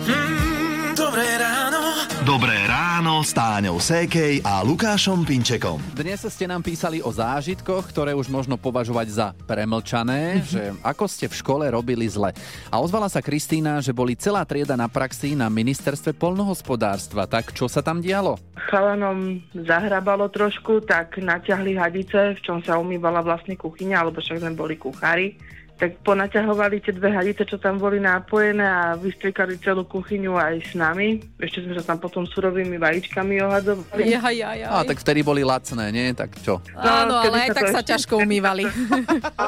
Dobré 1.17 1.33
ráno. 1.41 1.81
Dobré 2.21 2.57
ráno 2.69 3.25
s 3.25 3.33
Táňou 3.33 3.81
Sékej 3.81 4.45
a 4.45 4.61
Lukášom 4.61 5.25
Pinčekom. 5.25 5.81
Dnes 5.97 6.21
ste 6.21 6.45
nám 6.45 6.61
písali 6.61 7.01
o 7.01 7.09
zážitkoch, 7.09 7.89
ktoré 7.89 8.13
už 8.13 8.29
možno 8.29 8.53
považovať 8.53 9.07
za 9.09 9.27
premlčané, 9.49 10.45
že 10.45 10.77
ako 10.85 11.09
ste 11.09 11.25
v 11.25 11.33
škole 11.33 11.65
robili 11.73 12.05
zle. 12.05 12.37
A 12.69 12.77
ozvala 12.77 13.09
sa 13.09 13.25
Kristýna, 13.25 13.81
že 13.81 13.97
boli 13.97 14.13
celá 14.13 14.45
trieda 14.45 14.77
na 14.77 14.85
praxi 14.85 15.33
na 15.33 15.49
ministerstve 15.49 16.13
polnohospodárstva. 16.13 17.25
Tak 17.25 17.49
čo 17.49 17.65
sa 17.65 17.81
tam 17.81 17.97
dialo? 17.97 18.37
Chalanom 18.69 19.41
zahrabalo 19.57 20.29
trošku, 20.29 20.85
tak 20.85 21.17
natiahli 21.17 21.81
hadice, 21.81 22.37
v 22.37 22.39
čom 22.45 22.61
sa 22.61 22.77
umývala 22.77 23.25
vlastne 23.25 23.57
kuchyňa, 23.57 24.05
alebo 24.05 24.21
však 24.21 24.37
sme 24.37 24.53
boli 24.53 24.77
kuchári. 24.77 25.56
Tak 25.77 26.01
ponaťahovali 26.01 26.81
tie 26.81 26.91
dve 26.91 27.13
hadice, 27.13 27.45
čo 27.45 27.55
tam 27.55 27.77
boli 27.77 28.01
nápojené 28.01 28.65
a 28.65 28.81
vystriekali 28.93 29.61
celú 29.61 29.85
kuchyňu 29.85 30.33
aj 30.33 30.53
s 30.65 30.73
nami. 30.73 31.21
Ešte 31.37 31.61
sme 31.61 31.77
sa 31.77 31.93
tam 31.93 32.01
potom 32.01 32.25
surovými 32.25 32.81
vajíčkami 32.81 33.37
ohadzovali. 33.45 34.09
Ja, 34.09 34.25
ja, 34.33 34.57
ja. 34.57 34.67
A 34.73 34.81
tak 34.81 34.97
vtedy 34.97 35.21
boli 35.21 35.45
lacné, 35.45 35.93
nie? 35.93 36.09
Tak 36.11 36.33
čo? 36.41 36.57
Áno, 36.73 37.21
kedy 37.21 37.29
ale 37.29 37.45
aj 37.45 37.49
sa 37.49 37.53
tak 37.53 37.61
to 37.61 37.69
sa 37.69 37.81
ešte- 37.81 37.91
ťažko 37.93 38.13
umývali. 38.19 38.63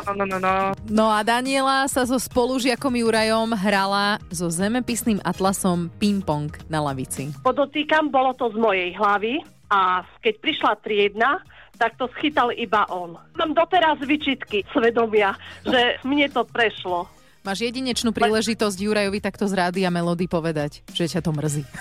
No, 0.09 0.13
no, 0.15 0.25
no, 0.25 0.37
no. 0.41 0.53
No 0.89 1.05
a 1.09 1.21
Daniela 1.21 1.85
sa 1.85 2.01
so 2.01 2.17
spolužiakom 2.17 2.93
Jurajom 2.93 3.53
hrala 3.53 4.17
so 4.29 4.49
zemepisným 4.49 5.21
atlasom 5.21 5.89
ping-pong 5.97 6.49
na 6.65 6.81
lavici. 6.81 7.29
Podotýkam, 7.41 8.09
bolo 8.09 8.33
to 8.33 8.49
z 8.49 8.57
mojej 8.57 8.89
hlavy 8.97 9.41
a 9.69 10.01
keď 10.19 10.33
prišla 10.41 10.71
triedna, 10.81 11.41
tak 11.79 11.95
to 11.95 12.11
schytal 12.19 12.51
iba 12.51 12.83
on. 12.91 13.15
Mám 13.39 13.55
doteraz 13.55 14.03
vyčitky 14.03 14.67
svedomia, 14.75 15.33
že 15.63 15.97
mne 16.03 16.27
to 16.27 16.43
prešlo. 16.43 17.07
Máš 17.49 17.65
jedinečnú 17.65 18.13
príležitosť 18.13 18.77
Jurajovi 18.77 19.17
takto 19.25 19.49
z 19.49 19.57
rády 19.57 19.81
a 19.81 19.89
melódy 19.89 20.29
povedať, 20.29 20.85
že 20.93 21.09
ťa 21.09 21.25
to 21.25 21.33
mrzí. 21.33 21.65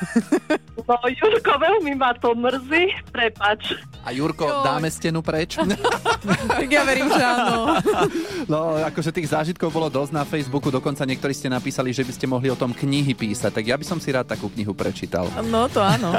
No, 0.88 0.96
Jurko, 1.04 1.60
veľmi 1.60 2.00
ma 2.00 2.16
to 2.16 2.32
mrzí, 2.32 3.12
prepač. 3.12 3.76
A 4.08 4.14
Jurko, 4.14 4.48
dáme 4.64 4.88
stenu 4.88 5.20
preč? 5.20 5.60
tak 6.48 6.64
ja 6.64 6.80
verím, 6.80 7.12
že 7.12 7.20
áno. 7.20 7.76
No, 8.52 8.80
akože 8.80 9.12
tých 9.12 9.28
zážitkov 9.28 9.68
bolo 9.68 9.92
dosť 9.92 10.16
na 10.16 10.24
Facebooku, 10.24 10.72
dokonca 10.72 11.04
niektorí 11.04 11.36
ste 11.36 11.52
napísali, 11.52 11.92
že 11.92 12.08
by 12.08 12.12
ste 12.16 12.24
mohli 12.24 12.48
o 12.48 12.56
tom 12.56 12.72
knihy 12.72 13.12
písať, 13.12 13.60
tak 13.60 13.68
ja 13.68 13.76
by 13.76 13.84
som 13.84 14.00
si 14.00 14.08
rád 14.08 14.32
takú 14.32 14.48
knihu 14.48 14.72
prečítal. 14.72 15.28
No 15.52 15.68
to 15.68 15.84
áno. 15.84 16.16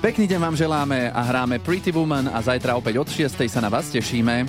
Pekný 0.00 0.24
deň 0.24 0.40
vám 0.40 0.56
želáme 0.56 1.12
a 1.12 1.20
hráme 1.28 1.60
Pretty 1.60 1.92
Woman 1.92 2.32
a 2.32 2.40
zajtra 2.40 2.80
opäť 2.80 3.04
od 3.04 3.08
6. 3.12 3.44
sa 3.44 3.60
na 3.60 3.68
vás 3.68 3.92
tešíme. 3.92 4.48